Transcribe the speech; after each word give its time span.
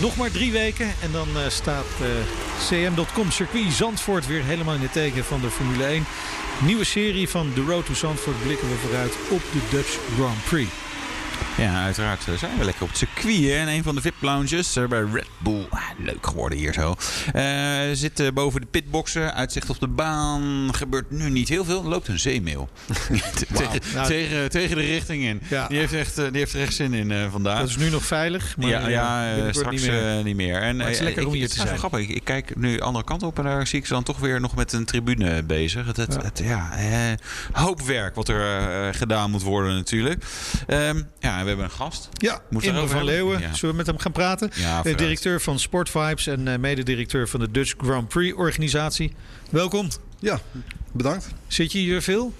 Nog 0.00 0.16
maar 0.16 0.30
drie 0.30 0.52
weken 0.52 0.94
en 1.02 1.12
dan 1.12 1.28
eh, 1.36 1.48
staat 1.48 1.86
eh, 2.00 2.08
cm.com 2.68 3.30
circuit 3.30 3.72
Zandvoort 3.72 4.26
weer 4.26 4.44
helemaal 4.44 4.74
in 4.74 4.80
het 4.80 4.92
teken 4.92 5.24
van 5.24 5.40
de 5.40 5.50
Formule 5.50 5.84
1. 5.84 6.04
Nieuwe 6.64 6.84
serie 6.84 7.28
van 7.28 7.52
The 7.54 7.62
Road 7.62 7.86
to 7.86 7.94
Zandvoort 7.94 8.42
blikken 8.42 8.68
we 8.68 8.74
vooruit 8.74 9.12
op 9.30 9.42
de 9.52 9.60
Dutch 9.70 9.98
Grand 10.16 10.44
Prix. 10.44 10.89
Ja, 11.58 11.82
uiteraard 11.84 12.28
eh, 12.28 12.34
zijn 12.34 12.58
we 12.58 12.64
lekker 12.64 12.82
op 12.82 12.88
het 12.88 12.98
circuit. 12.98 13.36
hè. 13.42 13.52
En 13.54 13.68
een 13.68 13.82
van 13.82 13.94
de 13.94 14.00
VIP-lounges 14.00 14.76
eh, 14.76 14.86
bij 14.86 15.04
Red 15.12 15.26
Bull. 15.38 15.66
Ah, 15.70 15.80
leuk 15.98 16.26
geworden 16.26 16.58
hier 16.58 16.72
zo. 16.72 16.96
Eh 17.32 17.42
zit 17.92 18.20
eh, 18.20 18.28
boven 18.34 18.60
de 18.60 18.66
pitboxen. 18.66 19.34
Uitzicht 19.34 19.70
op 19.70 19.80
de 19.80 19.88
baan. 19.88 20.68
Gebeurt 20.74 21.10
nu 21.10 21.30
niet 21.30 21.48
heel 21.48 21.64
veel. 21.64 21.84
Loopt 21.84 22.08
een 22.08 22.18
zeemeel. 22.18 22.68
tegen, 23.54 23.80
Nou, 23.94 24.06
tegen, 24.06 24.50
tegen 24.50 24.76
de 24.76 24.82
richting 24.82 25.22
in. 25.22 25.40
Ja. 25.48 25.66
Die, 25.68 25.78
heeft 25.78 25.92
echt, 25.92 26.18
eh, 26.18 26.24
die 26.30 26.38
heeft 26.38 26.54
er 26.54 26.60
echt 26.60 26.74
zin 26.74 26.94
in 26.94 27.10
eh, 27.10 27.30
vandaag. 27.30 27.58
Dat 27.58 27.68
is 27.68 27.76
nu 27.76 27.90
nog 27.90 28.04
veilig, 28.04 28.56
maar 28.56 28.68
ja, 28.68 28.88
ja 28.88 29.24
eh, 29.24 29.46
eh, 29.46 29.52
straks 29.54 29.70
niet 29.82 29.90
meer. 29.90 30.18
eh, 30.18 30.24
niet 30.24 30.36
meer. 30.36 30.62
En, 30.62 30.76
Maar 30.76 30.84
het 30.86 30.94
is 30.94 30.98
eh, 31.00 31.04
lekker 31.04 31.22
ik- 31.22 31.28
om 31.28 31.34
hier 31.34 31.48
te 31.48 31.54
zijn. 31.54 31.78
grappig. 31.78 32.00
Ik, 32.00 32.08
ik 32.08 32.24
kijk 32.24 32.56
nu 32.56 32.76
de 32.76 32.82
andere 32.82 33.04
kant 33.04 33.22
op 33.22 33.38
en 33.38 33.44
daar 33.44 33.66
zie 33.66 33.78
ik 33.78 33.86
ze 33.86 33.92
dan 33.92 34.02
toch 34.02 34.18
weer 34.18 34.40
nog 34.40 34.54
met 34.54 34.72
een 34.72 34.84
tribune 34.84 35.42
bezig. 35.42 35.86
Het, 35.86 35.96
het, 35.96 36.14
Ja. 36.14 36.22
het- 36.22 36.38
ja, 36.44 36.70
eh, 36.76 37.16
hoop 37.52 37.80
werk 37.82 38.14
wat 38.14 38.28
er 38.28 38.40
eh, 38.58 38.88
gedaan 38.98 39.30
moet 39.30 39.42
worden 39.42 39.74
natuurlijk. 39.74 40.24
Ehm, 40.66 41.02
ja, 41.18 41.44
hebben 41.50 41.64
een 41.66 41.76
gast. 41.76 42.08
Ja, 42.12 42.40
Moet 42.50 42.64
Imre 42.64 42.86
van? 42.88 43.04
Leeuwen. 43.04 43.40
Ja. 43.40 43.54
Zullen 43.54 43.70
we 43.70 43.76
met 43.76 43.86
hem 43.86 43.98
gaan 43.98 44.12
praten? 44.12 44.50
Ja, 44.54 44.84
Eh, 44.84 44.96
directeur 44.96 45.40
van 45.40 45.58
Sport 45.58 45.90
Vibes 45.90 46.26
en 46.26 46.48
eh, 46.48 46.58
mededirecteur 46.58 47.28
van 47.28 47.40
de 47.40 47.50
Dutch 47.50 47.74
Grand 47.78 48.08
Prix 48.08 48.36
organisatie. 48.36 49.12
Welkom. 49.50 49.88
Ja, 50.18 50.40
bedankt. 50.92 51.28
Zit 51.46 51.72
je 51.72 51.78
hier 51.78 52.02
veel? 52.02 52.32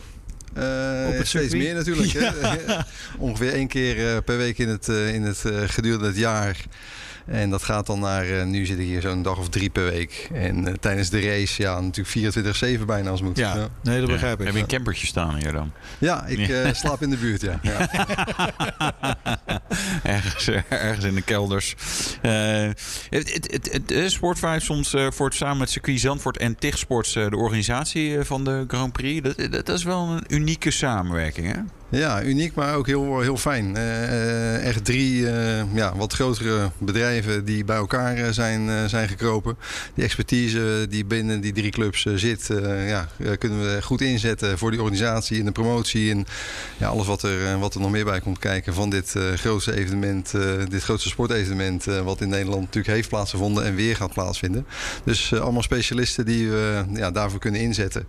Eh, 0.54 0.62
Op 1.08 1.16
het 1.16 1.26
steeds 1.26 1.30
circuit? 1.30 1.52
meer 1.62 1.74
natuurlijk. 1.74 2.12
hè. 2.12 2.76
Ongeveer 3.18 3.52
één 3.52 3.68
keer 3.68 4.14
eh, 4.14 4.16
per 4.24 4.36
week 4.36 4.58
in 4.58 4.68
het, 4.68 4.88
eh, 4.88 5.14
in 5.14 5.22
het 5.22 5.44
eh, 5.44 5.52
gedurende 5.66 6.06
het 6.06 6.16
jaar. 6.16 6.56
En 7.26 7.50
dat 7.50 7.62
gaat 7.62 7.86
dan 7.86 8.00
naar, 8.00 8.26
eh, 8.30 8.44
nu 8.44 8.66
zit 8.66 8.78
ik 8.78 8.86
hier 8.86 9.00
zo'n 9.00 9.22
dag 9.22 9.38
of 9.38 9.48
drie 9.48 9.70
per 9.70 9.84
week. 9.84 10.28
En 10.32 10.66
eh, 10.66 10.74
tijdens 10.74 11.10
de 11.10 11.20
race, 11.20 11.62
ja, 11.62 11.80
natuurlijk 11.80 12.36
24-7 12.80 12.86
bijna 12.86 13.10
als 13.10 13.20
het 13.20 13.28
moet. 13.28 13.38
Ja. 13.38 13.54
ja. 13.56 13.68
Nee, 13.82 13.98
dat 14.00 14.08
Ja. 14.08 14.14
begrijp 14.14 14.38
ik. 14.40 14.46
Heb 14.46 14.54
je 14.54 14.60
een 14.60 14.66
campertje 14.66 15.06
staan 15.06 15.34
hier 15.36 15.52
dan? 15.52 15.72
Ja, 15.98 16.26
ik 16.26 16.48
eh, 16.48 16.72
slaap 16.72 17.02
in 17.02 17.10
de 17.10 17.16
buurt, 17.16 17.40
ja. 17.40 17.58
ja. 17.62 17.88
ergens, 20.02 20.48
ergens 20.68 21.04
in 21.04 21.14
de 21.14 21.22
kelders. 21.22 21.74
Het, 22.20 23.32
het, 23.32 23.52
het, 23.72 23.90
het, 23.90 24.10
Sportvibes 24.12 24.64
soms 24.64 24.94
eh, 24.94 25.06
voor 25.10 25.26
het 25.26 25.34
samen 25.34 25.58
met 25.58 25.70
circuit 25.70 26.00
Zandvoort 26.00 26.36
en 26.36 26.56
TIG 26.58 26.78
Sports 26.78 27.16
eh, 27.16 27.28
de 27.30 27.36
organisatie 27.36 28.18
eh, 28.18 28.24
van 28.24 28.44
de 28.44 28.64
Grand 28.68 28.92
Prix. 28.92 29.22
Dat, 29.22 29.52
dat 29.66 29.68
is 29.68 29.84
wel 29.84 30.08
een 30.08 30.24
unieke 30.28 30.70
samenwerking, 30.70 31.46
hè? 31.52 31.60
Ja, 31.90 32.22
uniek, 32.22 32.54
maar 32.54 32.74
ook 32.74 32.86
heel, 32.86 33.20
heel 33.20 33.36
fijn. 33.36 33.76
Eh, 33.76 34.04
eh, 34.04 34.66
echt 34.66 34.84
drie 34.84 35.30
eh, 35.30 35.74
ja, 35.74 35.96
wat 35.96 36.12
grotere 36.12 36.70
bedrijven 36.78 37.44
die 37.44 37.64
bij 37.64 37.76
elkaar 37.76 38.34
zijn, 38.34 38.88
zijn 38.88 39.08
gekropen. 39.08 39.56
Die 39.94 40.04
expertise 40.04 40.86
die 40.88 41.04
binnen 41.04 41.40
die 41.40 41.52
drie 41.52 41.70
clubs 41.70 42.06
zit, 42.14 42.50
ja, 42.86 43.08
kunnen 43.38 43.60
we 43.60 43.82
goed 43.82 44.00
inzetten 44.00 44.58
voor 44.58 44.70
die 44.70 44.80
organisatie 44.80 45.38
en 45.38 45.44
de 45.44 45.52
promotie. 45.52 46.10
En 46.10 46.26
ja, 46.76 46.88
alles 46.88 47.06
wat 47.06 47.22
er, 47.22 47.58
wat 47.58 47.74
er 47.74 47.80
nog 47.80 47.90
meer 47.90 48.04
bij 48.04 48.20
komt 48.20 48.38
kijken 48.38 48.74
van 48.74 48.90
dit 48.90 49.14
grootste 49.34 49.76
evenement, 49.76 50.32
dit 50.68 50.82
grootste 50.82 51.08
sportevenement, 51.08 51.84
wat 51.84 52.20
in 52.20 52.28
Nederland 52.28 52.60
natuurlijk 52.60 52.94
heeft 52.94 53.08
plaatsgevonden 53.08 53.64
en 53.64 53.74
weer 53.74 53.96
gaat 53.96 54.12
plaatsvinden. 54.12 54.66
Dus 55.04 55.34
allemaal 55.34 55.62
specialisten 55.62 56.26
die 56.26 56.50
we 56.50 56.84
ja, 56.94 57.10
daarvoor 57.10 57.40
kunnen 57.40 57.60
inzetten. 57.60 58.06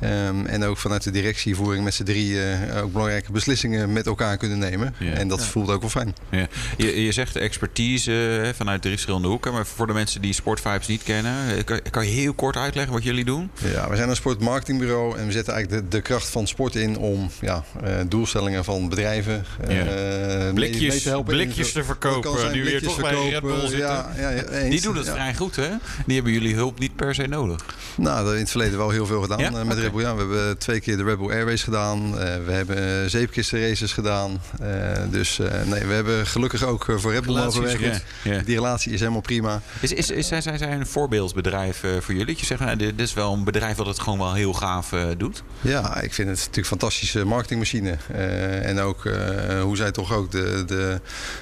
Ehm, 0.00 0.46
en 0.46 0.64
ook 0.64 0.76
vanuit 0.76 1.02
de 1.02 1.10
directievoering 1.10 1.84
met 1.84 1.94
z'n 1.94 2.04
drie 2.04 2.38
ook 2.82 2.92
belangrijke 3.18 3.32
beslissingen 3.32 3.92
met 3.92 4.06
elkaar 4.06 4.36
kunnen 4.36 4.58
nemen. 4.58 4.94
Ja. 4.98 5.12
En 5.12 5.28
dat 5.28 5.38
Ja. 5.40 5.44
voelt 5.44 5.70
ook 5.70 5.80
wel 5.80 5.90
fijn. 5.90 6.14
Ja. 6.30 6.46
Je, 6.76 7.02
je 7.04 7.12
zegt 7.12 7.36
expertise 7.36 8.52
vanuit 8.56 8.80
drie 8.80 8.92
verschillende 8.92 9.28
hoeken. 9.28 9.52
Maar 9.52 9.66
voor 9.66 9.86
de 9.86 9.92
mensen 9.92 10.20
die 10.20 10.32
Sportvibes 10.32 10.86
niet 10.86 11.02
kennen, 11.02 11.56
eh, 11.56 11.64
kan, 11.64 11.80
kan 11.90 12.06
je 12.06 12.12
heel 12.12 12.32
kort 12.32 12.56
uitleggen 12.56 12.92
wat 12.92 13.02
jullie 13.02 13.24
doen? 13.24 13.50
Ja, 13.72 13.90
we 13.90 13.96
zijn 13.96 14.08
een 14.08 14.16
sportmarketingbureau 14.16 15.18
en 15.18 15.26
we 15.26 15.32
zetten 15.32 15.54
eigenlijk 15.54 15.82
de, 15.90 15.96
de 15.96 16.02
kracht 16.02 16.28
van 16.28 16.46
sport 16.46 16.74
in 16.74 16.98
om 16.98 17.30
ja, 17.40 17.64
eh, 17.82 17.94
doelstellingen 18.08 18.64
van 18.64 18.88
bedrijven 18.88 19.44
eh, 19.60 19.76
Ja. 19.76 19.84
mee- 19.84 20.52
Blikjes, 20.52 20.88
mee 20.92 21.00
te 21.00 21.08
helpen. 21.08 21.34
blikjes 21.34 21.72
te 21.72 21.78
Dat 21.86 21.98
kan 21.98 22.12
verkopen. 22.12 22.40
zijn 22.40 22.52
Nu 22.52 22.62
weer 22.62 22.70
blikjes 22.70 22.92
toch 22.92 23.00
bij 23.00 23.10
Red 23.12 23.22
verkopen, 23.32 23.48
Bull 23.58 23.68
zitten. 23.68 23.78
Ja, 23.88 24.10
ja, 24.18 24.30
ja, 24.30 24.42
eens. 24.44 24.70
Die 24.70 24.80
doen 24.80 24.96
het 24.96 25.06
Ja. 25.06 25.12
vrij 25.12 25.34
goed, 25.34 25.56
hè? 25.56 25.68
Die 26.06 26.14
hebben 26.14 26.32
jullie 26.32 26.54
hulp 26.54 26.78
niet 26.78 26.96
per 26.96 27.14
se 27.14 27.26
nodig. 27.26 27.64
Nou, 27.96 28.26
we 28.26 28.32
in 28.34 28.38
het 28.40 28.50
verleden 28.50 28.78
wel 28.78 28.90
heel 28.90 29.06
veel 29.06 29.20
gedaan 29.22 29.38
Ja? 29.38 29.64
met. 29.64 29.78
Red 29.78 29.92
Bull. 29.92 30.00
Ja, 30.02 30.12
we 30.14 30.18
hebben 30.20 30.58
twee 30.58 30.80
keer 30.80 30.96
de 30.96 31.04
Red 31.04 31.18
Bull 31.18 31.30
Airways 31.30 31.62
gedaan. 31.62 32.18
Eh, 32.18 32.34
we 32.46 32.52
hebben 32.52 33.02
uh, 33.02 33.07
zeepkistenraces 33.08 33.92
gedaan. 33.92 34.40
Eh, 34.60 34.68
dus 35.10 35.38
eh, 35.38 35.62
nee, 35.66 35.84
we 35.84 35.92
hebben 35.94 36.26
gelukkig 36.26 36.62
ook 36.64 36.88
eh, 36.88 36.96
voor 36.96 37.12
Red 37.12 37.24
Bull 37.26 37.34
mogen 37.36 37.62
werken. 37.62 38.00
Ja. 38.24 38.38
Die 38.44 38.54
relatie 38.54 38.92
is 38.92 39.00
helemaal 39.00 39.20
prima. 39.20 39.62
Is, 39.80 39.92
is, 39.92 40.10
is, 40.10 40.26
zijn, 40.28 40.42
zijn 40.42 40.58
zij 40.58 40.72
een 40.72 40.86
voorbeeldbedrijf 40.86 41.82
eh, 41.82 41.90
voor 42.00 42.12
jullie? 42.14 42.26
Dat 42.26 42.40
je 42.40 42.46
zegt, 42.46 42.60
nou, 42.60 42.76
dit 42.76 43.00
is 43.00 43.14
wel 43.14 43.32
een 43.32 43.44
bedrijf 43.44 43.76
dat 43.76 43.86
het 43.86 44.00
gewoon 44.00 44.18
wel 44.18 44.34
heel 44.34 44.52
gaaf 44.52 44.92
eh, 44.92 45.04
doet. 45.18 45.42
Ja, 45.60 46.00
ik 46.00 46.14
vind 46.14 46.28
het 46.28 46.36
natuurlijk 46.38 46.56
een 46.56 46.64
fantastische 46.64 47.24
marketingmachine. 47.24 47.96
Eh, 48.12 48.66
en 48.68 48.78
ook 48.78 49.04
eh, 49.06 49.62
hoe 49.62 49.76
zij 49.76 49.90
toch 49.92 50.12
ook 50.12 50.30
de, 50.30 50.62
de, 50.66 51.00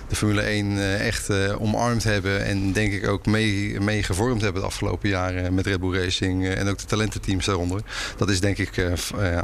de 0.08 0.16
Formule 0.16 0.40
1 0.42 0.76
eh, 0.78 1.06
echt 1.06 1.28
eh, 1.30 1.60
omarmd 1.62 2.04
hebben. 2.04 2.44
En 2.44 2.72
denk 2.72 2.92
ik 2.92 3.08
ook 3.08 3.26
mee, 3.26 3.80
mee 3.80 4.02
gevormd 4.02 4.40
hebben 4.40 4.60
de 4.60 4.66
afgelopen 4.68 5.08
jaren 5.08 5.54
met 5.54 5.66
Red 5.66 5.80
Bull 5.80 6.02
Racing. 6.02 6.44
eh, 6.44 6.58
en 6.58 6.68
ook 6.68 6.78
de 6.78 6.84
talententeams 6.86 7.44
daaronder. 7.46 7.80
Dat 8.16 8.30
is 8.30 8.40
denk 8.40 8.58
ik 8.58 8.76
eh, 8.76 8.92
eh, 8.92 9.42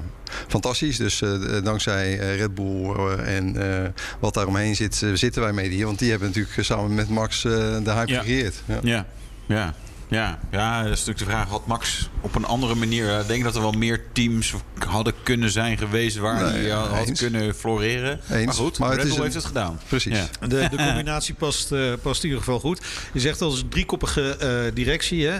fantastisch. 0.49 0.97
Dus 0.97 1.23
eh, 1.23 1.31
dankzij 1.65 2.12
eh, 2.19 2.37
Red 2.37 2.55
Bull 2.55 2.95
eh, 2.95 3.37
en 3.37 3.57
eh, 3.85 3.89
wat 4.21 4.35
daaromheen 4.35 4.77
zit, 4.77 5.03
zitten 5.15 5.43
wij 5.43 5.53
mee 5.53 5.69
hier. 5.69 5.87
Want 5.87 5.99
die 5.99 6.11
hebben 6.11 6.29
natuurlijk 6.29 6.57
samen 6.61 6.95
met 6.95 7.09
Max 7.09 7.43
de 7.43 7.81
hype 7.85 8.13
Ja. 8.13 8.19
gecreëerd. 8.19 8.63
Ja. 8.83 9.07
Ja, 9.47 9.75
ja. 10.13 10.39
Ja, 10.51 10.83
dat 10.83 10.93
is 10.93 10.99
natuurlijk 10.99 11.19
de 11.19 11.25
vraag. 11.25 11.49
Had 11.49 11.67
Max 11.67 12.09
op 12.21 12.35
een 12.35 12.45
andere 12.45 12.75
manier... 12.75 13.09
eh, 13.09 13.21
Ik 13.21 13.27
denk 13.27 13.45
dat 13.45 13.55
er 13.55 13.61
wel 13.61 13.73
meer 13.73 14.01
teams 14.13 14.55
hadden 14.87 15.13
kunnen 15.23 15.51
zijn 15.51 15.79
geweest... 15.79 16.17
waar 16.17 16.35
Nee, 16.43 16.53
hij 16.53 16.71
eh, 16.71 16.93
had 16.93 17.09
eens. 17.09 17.21
kunnen 17.21 17.55
floreren. 17.55 18.21
Eens. 18.31 18.45
Maar 18.47 18.55
goed, 18.55 18.79
Maar 18.79 18.89
het 18.91 18.97
Red 18.99 19.07
is 19.07 19.11
Bull 19.11 19.19
een- 19.19 19.25
heeft 19.25 19.35
het 19.37 19.45
gedaan. 19.45 19.81
Precies. 19.89 20.19
Ja. 20.19 20.47
De, 20.49 20.69
de 20.71 20.77
combinatie 20.87 21.35
past, 21.35 21.73
eh, 21.73 21.93
past 22.03 22.23
in 22.23 22.29
ieder 22.29 22.45
geval 22.45 22.61
goed. 22.61 22.81
Je 23.13 23.21
zegt 23.21 23.41
al, 23.41 23.47
het 23.49 23.57
is 23.57 23.63
een 23.63 23.69
driekoppige 23.69 24.37
eh, 24.37 24.75
directie. 24.75 25.27
Hè? 25.27 25.37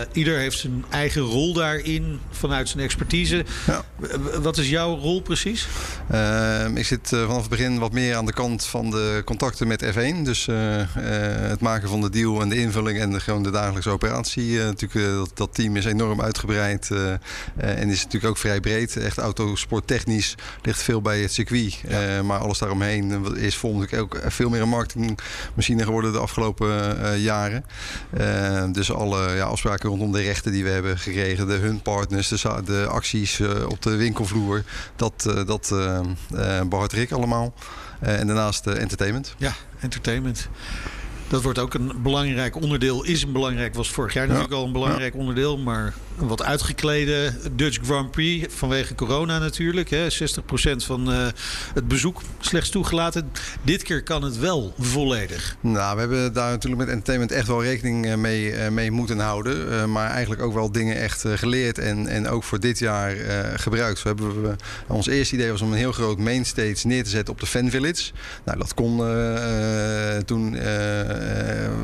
Eh, 0.00 0.06
ieder 0.12 0.38
heeft 0.38 0.58
zijn 0.58 0.84
eigen 0.90 1.22
rol 1.22 1.52
daarin 1.52 2.20
vanuit 2.30 2.68
zijn 2.68 2.82
expertise. 2.84 3.44
Ja. 3.66 3.82
Wat 4.42 4.58
is 4.58 4.68
jouw 4.70 4.96
rol 4.98 5.20
precies? 5.22 5.66
Ehm, 6.10 6.76
ik 6.76 6.86
zit 6.86 7.12
eh, 7.12 7.20
vanaf 7.20 7.40
het 7.40 7.50
begin 7.50 7.78
wat 7.78 7.92
meer 7.92 8.16
aan 8.16 8.26
de 8.26 8.32
kant 8.32 8.64
van 8.66 8.90
de 8.90 9.22
contacten 9.24 9.66
met 9.66 9.84
F1. 9.84 10.22
Dus 10.22 10.48
eh, 10.48 10.80
eh, 10.80 10.86
het 11.48 11.60
maken 11.60 11.88
van 11.88 12.00
de 12.00 12.10
deal 12.10 12.40
en 12.40 12.48
de 12.48 12.56
invulling 12.56 12.98
en 12.98 13.10
de, 13.10 13.20
gewoon 13.20 13.42
de 13.42 13.50
dagelijkse 13.50 13.90
operatie. 13.94 14.58
Eh, 14.60 14.64
natuurlijk, 14.64 15.06
eh, 15.06 15.16
dat, 15.16 15.30
dat 15.34 15.54
team 15.54 15.76
is 15.76 15.84
enorm 15.84 16.20
uitgebreid 16.20 16.90
eh, 16.90 17.12
en 17.56 17.88
is 17.88 18.02
natuurlijk 18.02 18.30
ook 18.30 18.38
vrij 18.38 18.60
breed. 18.60 18.96
Echt 18.96 19.18
autosporttechnisch 19.18 20.34
ligt 20.62 20.82
veel 20.82 21.02
bij 21.02 21.20
het 21.20 21.32
circuit. 21.32 21.82
Maar 22.24 22.38
alles 22.38 22.58
daaromheen 22.58 23.36
is 23.36 23.56
vol 23.56 23.76
natuurlijk 23.76 24.14
ook 24.14 24.32
veel 24.32 24.48
meer 24.48 24.62
een 24.62 24.68
marketingmachine 24.68 25.84
geworden 25.84 26.12
de 26.12 26.18
afgelopen 26.18 27.18
jaren. 27.20 27.64
Dus 28.72 28.92
alle 28.92 29.34
ja, 29.34 29.44
afspraken 29.44 29.88
rondom 29.88 30.12
de 30.12 30.22
rechten 30.22 30.52
die 30.52 30.64
we 30.64 30.70
hebben 30.70 30.98
gekregen, 30.98 31.46
de 31.46 31.52
hun 31.52 31.82
partners, 31.82 32.28
de, 32.28 32.86
acties 32.86 33.40
op 33.68 33.82
de 33.82 33.96
winkelvloer, 33.96 34.62
dat, 34.96 35.44
dat 35.46 35.70
eh, 35.72 36.58
eh, 36.58 36.66
behartig 36.66 36.98
ik 36.98 37.12
allemaal. 37.12 37.54
En 38.00 38.26
daarnaast 38.26 38.66
entertainment. 38.66 39.34
Ja, 39.38 39.52
entertainment. 39.80 40.48
Dat 41.34 41.42
wordt 41.42 41.58
ook 41.58 41.74
een 41.74 41.92
belangrijk 42.02 42.56
onderdeel. 42.56 43.04
Is 43.04 43.22
een 43.22 43.32
belangrijk, 43.32 43.74
was 43.74 43.90
vorig 43.90 44.12
jaar 44.12 44.26
natuurlijk 44.26 44.54
al 44.54 44.64
een 44.64 44.72
belangrijk 44.72 45.14
onderdeel. 45.14 45.58
Maar 45.58 45.94
een 46.18 46.28
wat 46.28 46.42
uitgeklede 46.42 47.32
Dutch 47.52 47.78
Grand 47.82 48.10
Prix 48.10 48.54
vanwege 48.54 48.94
corona 48.94 49.38
natuurlijk. 49.38 49.90
Hè. 49.90 50.06
60% 50.10 50.14
van 50.76 51.12
eh, 51.12 51.26
het 51.74 51.88
bezoek 51.88 52.20
slechts 52.38 52.68
toegelaten. 52.68 53.30
Dit 53.62 53.82
keer 53.82 54.02
kan 54.02 54.22
het 54.22 54.38
wel 54.38 54.74
volledig. 54.78 55.56
Nou, 55.60 55.94
we 55.94 56.00
hebben 56.00 56.32
daar 56.32 56.50
natuurlijk 56.50 56.82
met 56.82 56.90
entertainment 56.90 57.32
echt 57.32 57.46
wel 57.46 57.62
rekening 57.62 58.06
eh, 58.06 58.14
mee, 58.14 58.52
eh, 58.52 58.70
mee 58.70 58.90
moeten 58.90 59.18
houden. 59.18 59.92
Maar 59.92 60.10
eigenlijk 60.10 60.42
ook 60.42 60.54
wel 60.54 60.72
dingen 60.72 60.96
echt 60.96 61.24
geleerd 61.34 61.78
en, 61.78 62.06
en 62.06 62.28
ook 62.28 62.44
voor 62.44 62.60
dit 62.60 62.78
jaar 62.78 63.16
gebruikt. 63.56 63.98
Zo 63.98 64.08
hebben 64.08 64.42
we, 64.42 64.56
ons 64.86 65.06
eerste 65.06 65.34
idee 65.34 65.50
was 65.50 65.60
om 65.60 65.72
een 65.72 65.78
heel 65.78 65.92
groot 65.92 66.18
mainstage 66.18 66.86
neer 66.86 67.04
te 67.04 67.10
zetten 67.10 67.34
op 67.34 67.40
de 67.40 67.46
Fan 67.46 67.70
Village. 67.70 68.12
Nou, 68.44 68.58
dat 68.58 68.74
kon 68.74 68.96
toen 70.24 70.56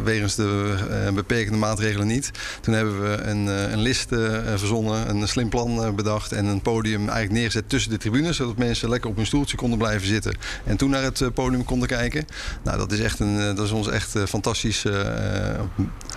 wegens 0.04 0.34
de 0.34 0.74
eh, 1.06 1.12
beperkende 1.12 1.58
maatregelen 1.58 2.06
niet. 2.06 2.30
Toen 2.60 2.74
hebben 2.74 3.02
we 3.02 3.22
een, 3.22 3.48
eh, 3.48 3.70
een 3.70 3.80
list 3.80 4.12
eh, 4.12 4.38
verzonnen, 4.56 5.08
een 5.08 5.28
slim 5.28 5.48
plan 5.48 5.94
bedacht 5.94 6.32
en 6.32 6.44
een 6.46 6.62
podium 6.62 7.00
eigenlijk 7.00 7.32
neergezet 7.32 7.68
tussen 7.68 7.90
de 7.90 7.96
tribunes, 7.96 8.36
zodat 8.36 8.56
mensen 8.56 8.88
lekker 8.88 9.10
op 9.10 9.16
hun 9.16 9.26
stoeltje 9.26 9.56
konden 9.56 9.78
blijven 9.78 10.06
zitten 10.06 10.34
en 10.64 10.76
toen 10.76 10.90
naar 10.90 11.02
het 11.02 11.34
podium 11.34 11.64
konden 11.64 11.88
kijken. 11.88 12.24
Nou, 12.62 12.78
dat 12.78 12.92
is, 12.92 13.00
echt 13.00 13.20
een, 13.20 13.54
dat 13.54 13.66
is 13.66 13.70
ons 13.70 13.88
echt 13.88 14.18
fantastisch 14.28 14.84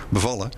bevallen. 0.08 0.50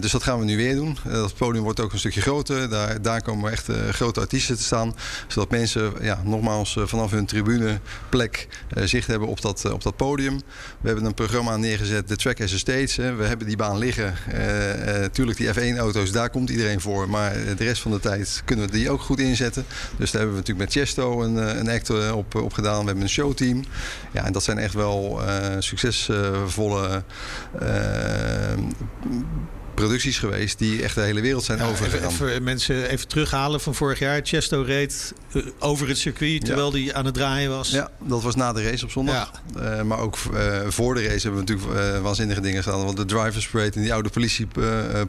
dus 0.00 0.10
dat 0.10 0.22
gaan 0.22 0.38
we 0.38 0.44
nu 0.44 0.56
weer 0.56 0.74
doen. 0.74 0.96
dat 1.04 1.34
podium 1.34 1.62
wordt 1.62 1.80
ook 1.80 1.92
een 1.92 1.98
stukje 1.98 2.20
groter. 2.20 2.70
Daar, 2.70 3.02
daar 3.02 3.22
komen 3.22 3.52
echt 3.52 3.68
grote 3.90 4.20
artiesten 4.20 4.56
te 4.56 4.62
staan, 4.62 4.94
zodat 5.28 5.50
mensen 5.50 5.92
ja, 6.00 6.22
nogmaals 6.24 6.76
vanaf 6.84 7.10
hun 7.10 7.26
tribuneplek 7.26 8.48
zicht 8.84 9.06
hebben 9.06 9.28
op 9.28 9.40
dat, 9.40 9.70
op 9.72 9.82
dat 9.82 9.96
podium. 9.96 10.40
We 10.80 10.86
hebben 10.86 11.04
een 11.04 11.14
programma 11.14 11.49
neergezet, 11.58 12.08
de 12.08 12.16
Track 12.16 12.40
as 12.40 12.54
a 12.54 12.58
Stage. 12.58 13.14
We 13.14 13.24
hebben 13.24 13.46
die 13.46 13.56
baan 13.56 13.78
liggen. 13.78 14.14
Uh, 14.34 15.04
tuurlijk, 15.04 15.38
die 15.38 15.48
F1-auto's, 15.54 16.12
daar 16.12 16.30
komt 16.30 16.50
iedereen 16.50 16.80
voor. 16.80 17.08
Maar 17.08 17.32
de 17.32 17.64
rest 17.64 17.82
van 17.82 17.90
de 17.90 18.00
tijd 18.00 18.42
kunnen 18.44 18.66
we 18.66 18.72
die 18.72 18.90
ook 18.90 19.00
goed 19.00 19.20
inzetten. 19.20 19.64
Dus 19.96 20.10
daar 20.10 20.20
hebben 20.20 20.40
we 20.40 20.46
natuurlijk 20.46 20.58
met 20.58 20.72
Chesto 20.72 21.22
een, 21.22 21.36
een 21.36 21.68
act 21.68 22.12
op, 22.12 22.34
op 22.34 22.52
gedaan. 22.52 22.80
We 22.80 22.84
hebben 22.84 23.02
een 23.02 23.08
showteam. 23.08 23.64
Ja, 24.12 24.24
en 24.24 24.32
dat 24.32 24.42
zijn 24.42 24.58
echt 24.58 24.74
wel 24.74 25.20
succesvolle 25.58 27.02
producties 29.80 30.18
geweest 30.18 30.58
die 30.58 30.82
echt 30.82 30.94
de 30.94 31.00
hele 31.00 31.20
wereld 31.20 31.44
zijn 31.44 31.58
ja, 31.58 31.68
overgegaan. 31.68 32.10
Even, 32.10 32.28
even, 32.28 32.42
mensen 32.42 32.90
even 32.90 33.08
terughalen 33.08 33.60
van 33.60 33.74
vorig 33.74 33.98
jaar. 33.98 34.20
Chesto 34.22 34.62
reed 34.62 35.12
uh, 35.32 35.46
over 35.58 35.88
het 35.88 35.98
circuit 35.98 36.44
terwijl 36.44 36.72
hij 36.72 36.94
aan 36.94 37.04
het 37.04 37.14
draaien 37.14 37.50
was. 37.50 37.70
Ja, 37.70 37.90
dat 37.98 38.22
was 38.22 38.34
na 38.34 38.52
de 38.52 38.62
race 38.62 38.84
op 38.84 38.90
zondag. 38.90 39.30
Uh, 39.56 39.82
maar 39.82 39.98
ook 39.98 40.16
uh, 40.32 40.60
voor 40.68 40.94
de 40.94 41.02
race 41.02 41.28
hebben 41.28 41.46
we 41.46 41.52
natuurlijk 41.52 42.02
waanzinnige 42.02 42.40
dingen 42.40 42.62
gedaan. 42.62 42.84
Want 42.84 42.96
de 42.96 43.04
drivers 43.04 43.48
parade 43.48 43.70
en 43.74 43.82
die 43.82 43.92
oude 43.92 44.08
politie 44.08 44.46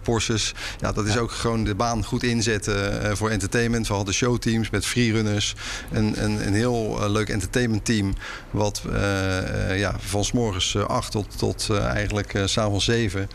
Porsches. 0.02 0.54
Ja, 0.80 0.92
dat 0.92 1.06
is 1.06 1.18
ook 1.18 1.32
gewoon 1.32 1.64
de 1.64 1.76
baan 1.76 2.04
goed 2.04 2.24
inzetten 2.24 3.18
voor 3.18 3.30
entertainment. 3.30 3.88
We 3.88 3.94
hadden 3.94 4.14
showteams 4.14 4.70
met 4.70 4.86
freerunners. 4.86 5.56
Een, 5.92 6.24
een, 6.24 6.48
een 6.48 6.54
heel 6.54 7.10
leuk 7.12 7.30
entertainment 7.30 7.86
team. 7.86 8.14
Wat 8.52 8.82
ja, 9.76 9.96
van 10.00 10.26
s 10.26 10.32
morgens 10.32 10.76
8 10.76 11.12
tot, 11.12 11.38
tot 11.38 11.70
eigenlijk 11.70 12.40
s 12.46 12.52
s'avonds 12.52 12.86
7 12.86 13.30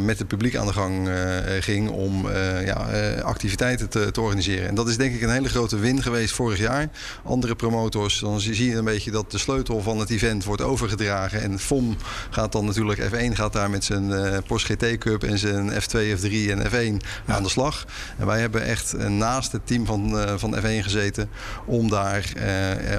met 0.00 0.18
het 0.18 0.28
publiek 0.28 0.56
aan 0.56 0.66
de 0.68 0.74
gang 0.74 1.08
eh, 1.08 1.14
ging 1.60 1.90
om 1.90 2.28
eh, 2.28 2.66
ja, 2.66 2.88
eh, 2.88 3.22
activiteiten 3.22 3.88
te, 3.88 4.10
te, 4.10 4.20
organiseren. 4.20 4.68
En 4.68 4.74
dat 4.74 4.88
is 4.88 4.96
denk 4.96 5.14
ik 5.14 5.22
een 5.22 5.30
hele 5.30 5.48
grote 5.48 5.78
win 5.78 6.02
geweest 6.02 6.34
vorig 6.34 6.58
jaar. 6.58 6.88
Andere 7.24 7.54
promotors, 7.54 8.18
dan 8.18 8.40
zie 8.40 8.70
je 8.70 8.76
een 8.76 8.84
beetje 8.84 9.10
dat 9.10 9.30
de 9.30 9.38
sleutel 9.38 9.82
van 9.82 9.98
het 9.98 10.10
event 10.10 10.44
wordt 10.44 10.62
overgedragen. 10.62 11.42
En 11.42 11.58
FOM 11.58 11.96
gaat 12.30 12.52
dan 12.52 12.64
natuurlijk, 12.64 13.00
F1 13.00 13.32
gaat 13.32 13.52
daar 13.52 13.70
met 13.70 13.84
zijn 13.84 14.12
Porsche 14.46 14.72
GT 14.72 14.98
Cup 14.98 15.24
en 15.24 15.38
zijn 15.38 15.72
F2, 15.72 16.18
F3 16.18 16.32
en 16.50 16.66
F1 16.66 17.06
aan 17.26 17.42
de 17.42 17.48
slag. 17.48 17.86
En 18.18 18.26
wij 18.26 18.40
hebben 18.40 18.64
echt 18.64 19.08
naast 19.08 19.52
het 19.52 19.66
team 19.66 19.86
van, 19.86 20.16
van 20.38 20.56
F1 20.56 20.82
gezeten 20.82 21.30
om 21.66 21.90
daar, 21.90 22.32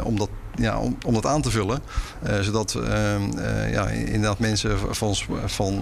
om 0.04 0.18
dat 0.18 0.30
ja, 0.60 0.80
om, 0.80 0.98
om 1.06 1.14
dat 1.14 1.26
aan 1.26 1.42
te 1.42 1.52
vullen. 1.52 1.82
Uh, 2.28 2.40
zodat 2.40 2.76
uh, 2.78 2.84
uh, 2.84 3.72
ja, 3.72 3.88
inderdaad 3.88 4.40
mensen 4.40 4.80
van, 4.96 5.16
van 5.46 5.82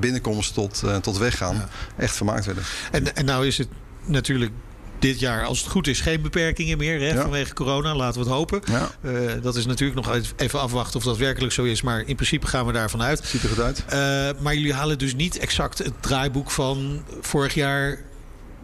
binnenkomst 0.00 0.54
tot, 0.54 0.82
tot 1.02 1.18
weggaan 1.18 1.54
ja. 1.54 1.68
echt 1.96 2.16
vermaakt 2.16 2.44
werden. 2.44 2.64
En, 2.90 3.16
en 3.16 3.24
nou 3.24 3.46
is 3.46 3.58
het 3.58 3.68
natuurlijk 4.04 4.52
dit 4.98 5.20
jaar, 5.20 5.44
als 5.44 5.60
het 5.60 5.70
goed 5.70 5.86
is, 5.86 6.00
geen 6.00 6.22
beperkingen 6.22 6.78
meer 6.78 7.00
hè, 7.00 7.20
vanwege 7.20 7.54
corona. 7.54 7.94
Laten 7.94 8.20
we 8.20 8.26
het 8.26 8.36
hopen. 8.36 8.60
Ja. 8.64 8.90
Uh, 9.00 9.42
dat 9.42 9.56
is 9.56 9.66
natuurlijk 9.66 10.06
nog 10.06 10.20
even 10.36 10.60
afwachten 10.60 10.98
of 10.98 11.04
dat 11.04 11.16
werkelijk 11.16 11.52
zo 11.52 11.64
is. 11.64 11.82
Maar 11.82 12.02
in 12.06 12.14
principe 12.14 12.46
gaan 12.46 12.66
we 12.66 12.72
daarvan 12.72 13.02
uit. 13.02 13.20
Ziet 13.24 13.42
er 13.42 13.48
goed 13.48 13.60
uit. 13.60 13.84
Uh, 13.86 14.42
maar 14.42 14.54
jullie 14.54 14.74
halen 14.74 14.98
dus 14.98 15.14
niet 15.14 15.38
exact 15.38 15.78
het 15.78 15.92
draaiboek 16.00 16.50
van 16.50 17.02
vorig 17.20 17.54
jaar 17.54 17.98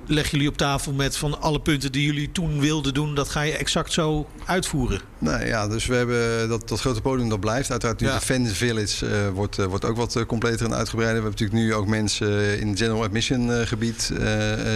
leggen 0.06 0.32
jullie 0.32 0.48
op 0.48 0.56
tafel 0.56 0.92
met 0.92 1.16
van 1.16 1.40
alle 1.40 1.60
punten 1.60 1.92
die 1.92 2.06
jullie 2.06 2.32
toen 2.32 2.60
wilden 2.60 2.94
doen, 2.94 3.14
dat 3.14 3.28
ga 3.28 3.40
je 3.40 3.52
exact 3.52 3.92
zo 3.92 4.26
uitvoeren. 4.44 5.00
Nee, 5.18 5.46
ja, 5.46 5.68
dus 5.68 5.86
we 5.86 5.94
hebben 5.94 6.48
dat, 6.48 6.68
dat 6.68 6.80
grote 6.80 7.00
podium 7.00 7.28
dat 7.28 7.40
blijft. 7.40 7.70
Uiteraard 7.70 8.00
nu 8.00 8.06
de 8.06 8.20
Fan 8.20 8.46
Village 8.46 9.06
uh, 9.06 9.28
wordt, 9.28 9.58
uh, 9.58 9.66
wordt 9.66 9.84
ook 9.84 9.96
wat 9.96 10.16
uh, 10.16 10.24
completer 10.24 10.66
en 10.66 10.74
uitgebreider. 10.74 11.22
We 11.22 11.28
hebben 11.28 11.40
natuurlijk 11.40 11.70
nu 11.70 11.74
ook 11.74 11.86
mensen 11.86 12.60
in 12.60 12.68
het 12.68 12.78
General 12.78 13.02
Admission 13.02 13.66
gebied 13.66 14.12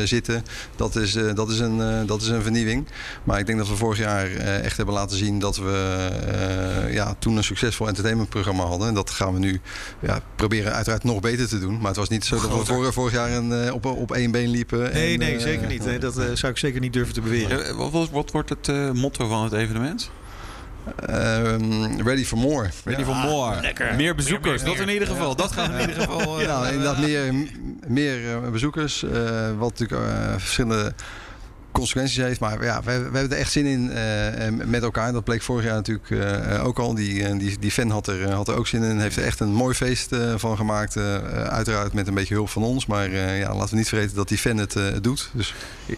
zitten. 0.05 0.45
Dat 0.77 0.97
is, 0.97 1.17
dat, 1.35 1.51
is 1.51 1.59
een, 1.59 2.07
dat 2.07 2.23
is 2.23 2.29
een 2.29 2.43
vernieuwing. 2.43 2.87
Maar 3.25 3.39
ik 3.39 3.47
denk 3.47 3.59
dat 3.59 3.69
we 3.69 3.77
vorig 3.77 3.99
jaar 3.99 4.31
echt 4.37 4.77
hebben 4.77 4.95
laten 4.95 5.17
zien 5.17 5.39
dat 5.39 5.57
we 5.57 6.89
ja, 6.91 7.15
toen 7.19 7.37
een 7.37 7.45
succesvol 7.45 7.87
entertainmentprogramma 7.87 8.65
hadden. 8.65 8.89
En 8.89 8.95
dat 8.95 9.11
gaan 9.11 9.33
we 9.33 9.39
nu 9.39 9.61
ja, 10.01 10.21
proberen 10.37 10.73
uiteraard 10.73 11.05
nog 11.05 11.21
beter 11.21 11.49
te 11.49 11.59
doen. 11.59 11.79
Maar 11.79 11.89
het 11.89 11.97
was 11.97 12.09
niet 12.09 12.25
zo 12.25 12.41
dat 12.41 12.59
we 12.59 12.65
vorig, 12.65 12.95
vorig 12.95 13.13
jaar 13.13 13.31
een, 13.31 13.73
op, 13.73 13.85
op 13.85 14.13
één 14.13 14.31
been 14.31 14.51
liepen. 14.51 14.93
Nee, 14.93 15.18
nee, 15.19 15.31
nee, 15.31 15.41
zeker 15.41 15.67
niet. 15.67 15.85
Nee, 15.85 15.99
dat 15.99 16.15
zou 16.15 16.53
ik 16.53 16.59
zeker 16.59 16.81
niet 16.81 16.93
durven 16.93 17.15
te 17.15 17.21
beweren. 17.21 17.77
wat, 17.77 18.11
wat 18.11 18.31
wordt 18.31 18.49
het 18.49 18.93
motto 18.93 19.29
van 19.29 19.45
het 19.45 19.53
evenement? 19.53 20.11
Um, 21.11 22.03
ready 22.03 22.25
for 22.25 22.39
more. 22.39 22.71
Ready 22.85 23.05
for 23.05 23.15
more. 23.15 23.61
Lekker. 23.61 23.95
Meer 23.95 24.15
bezoekers, 24.15 24.63
dat 24.63 24.79
in 24.79 24.89
ieder 24.89 25.09
geval. 25.09 25.37
Dat 25.37 25.53
gaat 25.53 25.71
in 25.71 25.81
ieder 25.81 26.03
geval. 26.03 26.41
Uh, 26.41 26.47
ja, 26.47 26.67
inderdaad, 26.67 26.99
meer, 26.99 27.35
meer 27.87 28.21
uh, 28.21 28.51
bezoekers. 28.51 29.03
Uh, 29.03 29.11
wat 29.59 29.79
natuurlijk 29.79 30.11
verschillende 30.37 30.93
consequenties 31.73 32.17
heeft. 32.17 32.41
Maar 32.41 32.65
ja, 32.65 32.79
we, 32.79 32.85
we 32.85 33.19
hebben 33.19 33.31
er 33.31 33.39
echt 33.39 33.53
zin 33.53 33.67
in 33.67 33.91
uh, 33.91 34.67
met 34.67 34.83
elkaar. 34.83 35.13
Dat 35.13 35.25
bleek 35.25 35.43
vorig 35.43 35.65
jaar 35.65 35.75
natuurlijk 35.75 36.11
uh, 36.11 36.67
ook 36.67 36.79
al. 36.79 36.95
Die, 36.95 37.37
die, 37.37 37.59
die 37.59 37.71
fan 37.71 37.91
had 37.91 38.07
er, 38.07 38.33
had 38.33 38.49
er 38.49 38.57
ook 38.57 38.67
zin 38.67 38.83
in. 38.83 39.01
Heeft 39.01 39.17
er 39.17 39.25
echt 39.25 39.41
een 39.41 39.53
mooi 39.53 39.75
feest 39.75 40.13
uh, 40.13 40.35
van 40.37 40.57
gemaakt. 40.57 40.97
uiteraard 40.97 41.93
met 41.93 42.07
een 42.07 42.15
beetje 42.15 42.35
hulp 42.35 42.49
van 42.49 42.63
ons. 42.63 42.87
Maar 42.87 43.11
ja, 43.11 43.55
laten 43.55 43.71
we 43.71 43.77
niet 43.77 43.89
vergeten 43.89 44.17
dat 44.17 44.29
die 44.29 44.39
fan 44.39 44.57
het 44.57 44.77
doet. 45.03 45.31
Dus. 45.33 45.55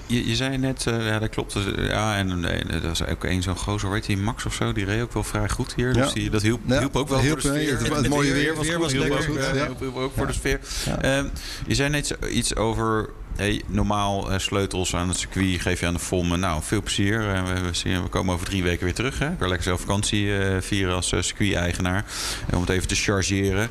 Je, 0.06 0.28
je 0.28 0.36
zei 0.36 0.58
net, 0.58 0.82
ja 0.82 1.18
dat 1.18 1.28
klopt. 1.28 1.56
Ja, 1.76 2.16
en 2.16 2.44
er 2.70 2.88
was 2.88 3.06
ook 3.06 3.24
één 3.24 3.42
zo'n 3.42 3.56
gozer, 3.56 3.90
weet 3.90 4.06
je, 4.06 4.16
Max 4.16 4.46
of 4.46 4.54
zo. 4.54 4.72
Die 4.72 4.84
reed 4.84 5.02
ook 5.02 5.12
wel 5.12 5.24
vrij 5.24 5.48
goed 5.48 5.74
hier. 5.74 5.92
Dus 5.92 6.12
die, 6.12 6.30
dat 6.30 6.42
hielp, 6.42 6.60
hielp 6.66 6.96
ook 6.96 7.08
wel 7.08 7.20
hielp, 7.20 7.40
voor 7.40 7.52
de 7.52 7.58
sfeer. 7.58 7.78
Het, 7.78 7.96
het, 7.96 8.08
mooie 8.08 8.32
weer, 8.32 8.54
was, 8.54 8.66
weer 8.66 8.78
was, 8.78 8.92
was 8.92 9.08
lekker. 9.08 9.22
Goed, 9.22 9.50
ja. 9.54 9.68
Ook 9.94 10.12
voor 10.16 10.26
de 10.26 10.32
sfeer. 10.32 10.60
Ehm, 11.00 11.26
je 11.66 11.74
zei 11.74 11.88
net 11.88 12.16
iets 12.30 12.56
over 12.56 13.08
Hey, 13.40 13.62
normaal 13.66 14.32
uh, 14.32 14.38
sleutels 14.38 14.94
aan 14.94 15.08
het 15.08 15.18
circuit 15.18 15.60
geef 15.60 15.80
je 15.80 15.86
aan 15.86 15.92
de 15.92 15.98
FOM. 15.98 16.38
Nou, 16.38 16.62
veel 16.62 16.82
plezier. 16.82 17.20
Uh, 17.20 17.42
we, 17.42 17.60
we, 17.82 18.00
we, 18.02 18.08
komen 18.08 18.34
over 18.34 18.46
drie 18.46 18.62
weken 18.62 18.84
weer 18.84 18.94
terug. 18.94 19.18
Hè? 19.18 19.30
Ik 19.32 19.38
wil 19.38 19.48
lekker 19.48 19.66
zelf 19.66 19.80
vakantie 19.80 20.30
vieren 20.60 20.94
als 20.94 21.08
circuit-eigenaar. 21.08 22.04
om 22.54 22.60
het 22.60 22.68
even 22.68 22.88
te 22.88 22.94
chargeren. 22.94 23.68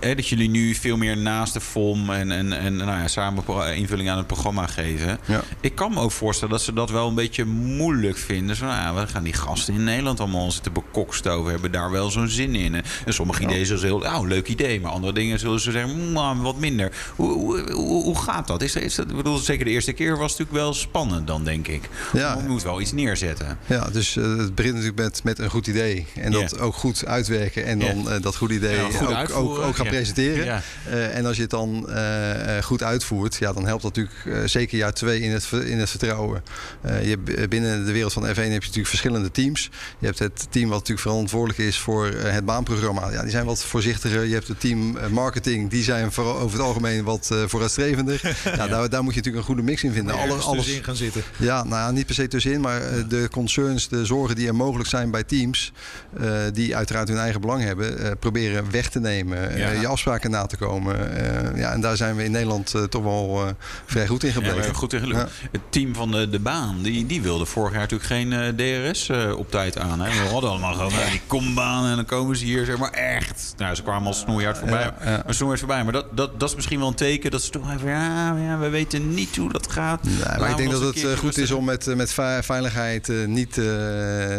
dat 0.00 0.28
jullie 0.28 0.48
nu 0.48 0.74
veel 0.74 0.96
meer 0.96 1.16
naast 1.16 1.52
de 1.52 1.60
FOM 1.60 2.10
en, 2.10 2.30
en, 2.30 2.52
en 2.52 2.76
nou 2.76 2.90
ja, 2.90 3.08
samen 3.08 3.44
invulling 3.74 4.10
aan 4.10 4.16
het 4.16 4.26
programma 4.26 4.66
geven. 4.66 5.18
Ja. 5.24 5.42
Ik 5.60 5.74
kan 5.74 5.92
me 5.92 6.00
ook 6.00 6.12
voorstellen 6.12 6.54
dat 6.54 6.62
ze 6.62 6.72
dat 6.72 6.90
wel 6.90 7.08
een 7.08 7.14
beetje 7.14 7.44
moeilijk 7.44 8.16
vinden. 8.16 8.56
Zo, 8.56 8.64
nou 8.64 8.76
ja, 8.76 9.00
we 9.00 9.06
gaan 9.06 9.24
die 9.24 9.32
gasten 9.32 9.74
in 9.74 9.84
Nederland 9.84 10.20
allemaal 10.20 10.52
zitten 10.52 10.72
bekokstoven. 10.72 11.52
Hebben 11.52 11.72
daar 11.72 11.90
wel 11.90 12.10
zo'n 12.10 12.28
zin 12.28 12.54
in. 12.54 12.74
En 12.74 13.14
sommige 13.14 13.42
ja. 13.42 13.48
ideeën 13.48 13.66
zullen 13.66 13.80
ze 13.80 13.86
heel, 13.86 13.98
nou, 13.98 14.28
leuk 14.28 14.48
idee. 14.48 14.80
Maar 14.80 14.92
andere 14.92 15.12
dingen 15.12 15.38
zullen 15.38 15.60
ze 15.60 15.70
zeggen, 15.70 16.10
mm, 16.12 16.42
wat 16.42 16.58
minder. 16.58 16.92
Hoe, 17.14 17.32
hoe, 17.32 17.72
hoe, 17.72 18.04
hoe 18.04 18.18
gaat 18.18 18.46
dat? 18.46 18.62
Is, 18.62 18.76
is 18.76 18.94
dat 18.94 19.05
ik 19.08 19.16
bedoel, 19.16 19.38
zeker 19.38 19.64
de 19.64 19.70
eerste 19.70 19.92
keer 19.92 20.16
was 20.16 20.30
het 20.30 20.38
natuurlijk 20.38 20.64
wel 20.64 20.74
spannend 20.74 21.26
dan, 21.26 21.44
denk 21.44 21.68
ik. 21.68 21.88
Ja. 22.12 22.36
Je 22.42 22.48
moet 22.48 22.62
wel 22.62 22.80
iets 22.80 22.92
neerzetten. 22.92 23.58
Ja, 23.66 23.88
dus 23.92 24.16
uh, 24.16 24.38
het 24.38 24.54
begint 24.54 24.74
natuurlijk 24.74 25.00
met, 25.00 25.20
met 25.24 25.38
een 25.38 25.50
goed 25.50 25.66
idee. 25.66 26.06
En 26.14 26.32
dat 26.32 26.50
yeah. 26.50 26.64
ook 26.64 26.74
goed 26.74 27.06
uitwerken. 27.06 27.64
En 27.64 27.78
dan 27.78 28.02
yeah. 28.02 28.16
uh, 28.16 28.22
dat 28.22 28.36
goede 28.36 28.54
idee 28.54 28.76
ja, 28.76 28.82
ook, 29.02 29.30
ook, 29.30 29.58
ook, 29.58 29.76
gaan 29.76 29.86
presenteren. 29.86 30.62
Uh, 30.88 31.16
en 31.16 31.26
als 31.26 31.36
je 31.36 31.42
het 31.42 31.50
dan 31.50 31.88
goed 32.62 32.82
uitvoert, 32.82 33.36
ja, 33.36 33.52
dan 33.52 33.66
helpt 33.66 33.82
dat 33.82 33.96
natuurlijk 33.96 34.48
zeker 34.50 34.78
jaar 34.78 34.92
twee 34.92 35.20
in 35.20 35.30
het, 35.30 35.48
in 35.52 35.78
het 35.78 35.90
vertrouwen. 35.90 36.42
je, 36.82 37.18
binnen 37.48 37.84
de 37.84 37.92
wereld 37.92 38.12
van 38.12 38.22
F1 38.22 38.26
heb 38.26 38.36
je 38.36 38.42
natuurlijk 38.42 38.86
verschillende 38.86 39.30
teams. 39.30 39.70
Je 39.98 40.06
hebt 40.06 40.18
het 40.18 40.46
team 40.50 40.68
wat 40.68 40.78
natuurlijk 40.78 41.08
verantwoordelijk 41.08 41.58
is 41.58 41.78
voor 41.78 42.06
het 42.06 42.44
baanprogramma. 42.44 43.10
Ja, 43.10 43.22
die 43.22 43.30
zijn 43.30 43.46
wat 43.46 43.64
voorzichtiger. 43.64 44.24
Je 44.24 44.34
hebt 44.34 44.48
het 44.48 44.60
team 44.60 44.96
marketing, 45.10 45.70
die 45.70 45.82
zijn 45.82 46.12
voor, 46.12 46.24
over 46.24 46.58
het 46.58 46.66
algemeen 46.66 47.04
wat 47.04 47.34
vooruitstrevender. 47.46 48.20
ja, 48.56 48.66
daar, 48.66 48.85
daar 48.90 49.02
moet 49.02 49.14
je 49.14 49.18
natuurlijk 49.18 49.36
een 49.36 49.54
goede 49.54 49.62
mix 49.62 49.82
in 49.82 49.92
vinden. 49.92 50.14
Alles, 50.14 50.44
alles 50.44 50.68
in 50.68 50.84
gaan 50.84 50.96
zitten. 50.96 51.22
Ja, 51.36 51.64
nou 51.64 51.74
ja, 51.74 51.90
niet 51.90 52.06
per 52.06 52.14
se 52.14 52.28
tussenin, 52.28 52.60
maar 52.60 52.96
ja. 52.96 53.02
de 53.02 53.28
concerns, 53.30 53.88
de 53.88 54.04
zorgen 54.04 54.36
die 54.36 54.46
er 54.46 54.54
mogelijk 54.54 54.88
zijn 54.88 55.10
bij 55.10 55.24
teams, 55.24 55.72
uh, 56.20 56.30
die 56.52 56.76
uiteraard 56.76 57.08
hun 57.08 57.18
eigen 57.18 57.40
belang 57.40 57.62
hebben, 57.62 58.00
uh, 58.00 58.10
proberen 58.20 58.70
weg 58.70 58.88
te 58.88 59.00
nemen, 59.00 59.58
uh, 59.58 59.80
je 59.80 59.86
afspraken 59.86 60.30
na 60.30 60.46
te 60.46 60.56
komen. 60.56 60.96
ja, 61.56 61.72
en 61.72 61.80
daar 61.80 61.96
zijn 61.96 62.16
we 62.16 62.24
in 62.24 62.30
Nederland 62.30 62.74
toch 62.88 63.02
wel 63.02 63.54
vrij 63.86 64.06
goed 64.06 64.24
in 64.24 64.32
gebleven. 64.32 64.62
Ja, 64.62 64.72
goed 64.72 64.92
in 64.92 65.00
gelukt. 65.00 65.30
Het 65.52 65.60
team 65.68 65.94
van 65.94 66.10
de, 66.10 66.28
de 66.28 66.38
baan, 66.38 66.82
die, 66.82 67.06
die 67.06 67.22
wilde 67.22 67.46
vorig 67.46 67.72
jaar 67.72 67.80
natuurlijk 67.80 68.10
geen 68.10 68.56
DRS 68.56 69.10
op 69.36 69.50
tijd 69.50 69.78
aan. 69.78 70.00
Hè? 70.00 70.22
We 70.22 70.30
hadden 70.30 70.50
allemaal 70.50 70.74
gewoon 70.74 70.92
die 71.10 71.20
kombaan 71.26 71.86
en 71.86 71.96
dan 71.96 72.04
komen 72.04 72.36
ze 72.36 72.44
hier 72.44 72.64
zeg 72.64 72.78
maar 72.78 72.90
echt. 72.90 73.54
Nou, 73.56 73.74
ze 73.74 73.82
kwamen 73.82 74.06
al 74.06 74.14
snoeihard 74.14 74.58
voorbij. 74.58 74.92
Maar 75.04 75.24
snoeihard 75.34 75.58
voorbij. 75.58 75.84
Maar 75.84 75.92
dat, 75.92 76.16
dat, 76.16 76.40
dat 76.40 76.48
is 76.48 76.54
misschien 76.54 76.78
wel 76.78 76.88
een 76.88 76.94
teken 76.94 77.30
dat 77.30 77.42
ze 77.42 77.50
toch 77.50 77.72
even, 77.74 77.88
ja, 77.88 78.36
ja 78.36 78.58
we 78.58 78.68
weten 78.76 79.14
niet 79.14 79.36
hoe 79.36 79.52
dat 79.52 79.72
gaat. 79.72 80.02
Nee, 80.04 80.14
maar 80.38 80.50
ik 80.50 80.56
denk 80.56 80.70
dat 80.70 80.80
het 80.80 81.04
eh, 81.04 81.12
goed 81.18 81.38
is 81.38 81.50
om 81.50 81.64
met, 81.64 81.86
eh, 81.86 81.94
met 81.96 82.12
ve- 82.12 82.38
veiligheid 82.42 83.08
eh, 83.08 83.16
niet 83.26 83.48
eh, 83.58 83.64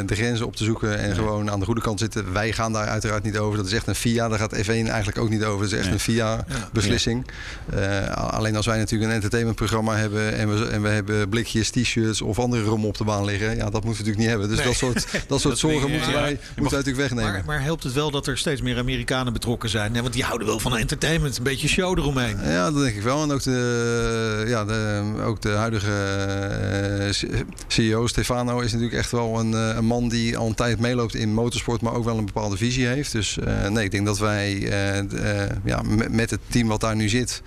de 0.06 0.16
grenzen 0.16 0.46
op 0.46 0.56
te 0.56 0.64
zoeken 0.64 1.00
en 1.00 1.16
gewoon 1.16 1.52
aan 1.52 1.60
de 1.60 1.66
goede 1.66 1.82
kant 1.82 2.00
zitten. 2.00 2.34
Wij 2.34 2.52
gaan 2.54 2.74
daar 2.74 2.88
uiteraard 2.88 3.24
niet 3.24 3.38
over. 3.38 3.58
Dat 3.58 3.66
is 3.66 3.72
echt 3.74 3.88
een 3.88 3.96
VIA. 3.96 4.28
Daar 4.28 4.40
gaat 4.40 4.56
F1 4.56 4.68
eigenlijk 4.68 5.18
ook 5.18 5.30
niet 5.30 5.44
over. 5.44 5.60
Dat 5.64 5.72
is 5.72 5.78
echt 5.78 5.84
Nee. 5.86 5.94
een 5.94 6.00
VIA-beslissing. 6.00 7.26
Eh, 7.74 8.12
alleen 8.12 8.56
als 8.56 8.66
wij 8.66 8.78
natuurlijk 8.78 9.10
een 9.10 9.16
entertainmentprogramma 9.16 9.96
hebben 9.96 10.34
en 10.38 10.60
we, 10.60 10.66
en 10.68 10.82
we 10.82 10.90
hebben 10.90 11.30
blikjes, 11.30 11.70
t-shirts 11.70 12.22
of 12.22 12.40
andere 12.40 12.64
rommel 12.64 12.88
op 12.90 12.98
de 12.98 13.04
baan 13.04 13.26
liggen, 13.26 13.56
ja, 13.56 13.70
dat 13.70 13.84
moeten 13.84 14.04
we 14.06 14.10
natuurlijk 14.12 14.18
niet 14.18 14.28
hebben. 14.30 14.48
Dus 14.50 14.64
dat 14.70 14.76
soort, 14.76 15.06
dat 15.28 15.42
soort 15.42 15.58
zorgen 15.58 15.90
moeten 15.92 16.14
wij, 16.14 16.30
moeten 16.32 16.78
wij 16.78 16.84
natuurlijk 16.84 16.98
wegnemen. 16.98 17.32
Maar, 17.32 17.44
maar 17.46 17.62
helpt 17.64 17.84
het 17.84 17.94
wel 17.94 18.12
dat 18.12 18.28
er 18.28 18.38
steeds 18.38 18.62
meer 18.62 18.78
Amerikanen 18.78 19.34
betrokken 19.34 19.70
zijn? 19.70 19.96
hè? 19.96 20.02
want 20.02 20.14
die 20.14 20.24
houden 20.24 20.48
wel 20.48 20.60
van 20.60 20.78
entertainment, 20.78 21.38
een 21.38 21.44
beetje 21.44 21.68
show 21.68 21.98
eromheen. 21.98 22.38
Ja, 22.44 22.72
dat 22.72 22.82
denk 22.84 22.96
ik 22.96 23.02
wel. 23.02 23.24
En 23.24 23.32
ook 23.32 23.44
de, 23.44 23.56
ja, 24.48 24.66
de, 24.66 25.04
ook 25.24 25.42
de 25.42 25.50
huidige 25.50 25.92
eh, 25.92 27.30
CEO, 27.68 28.08
Stefano, 28.08 28.60
is 28.60 28.72
natuurlijk 28.72 28.98
echt 28.98 29.12
wel 29.12 29.40
een, 29.40 29.54
eh, 29.54 29.76
een 29.76 29.86
man 29.86 30.10
die 30.10 30.38
al 30.38 30.48
een 30.48 30.54
tijd 30.54 30.80
meeloopt 30.80 31.16
in 31.16 31.34
motorsport, 31.34 31.82
maar 31.82 31.94
ook 31.94 32.06
wel 32.06 32.18
een 32.18 32.26
bepaalde 32.26 32.58
visie 32.58 32.88
heeft. 32.88 33.12
Dus 33.12 33.38
eh, 33.38 33.68
nee, 33.68 33.84
ik 33.84 33.92
denk 33.92 34.06
dat 34.06 34.20
wij 34.20 34.70
eh, 34.70 34.98
eh, 35.44 35.52
ja, 35.64 35.82
met, 36.10 36.30
het 36.30 36.40
team 36.48 36.68
wat 36.68 36.82
daar 36.82 36.96
nu 36.96 37.10
zit, 37.10 37.42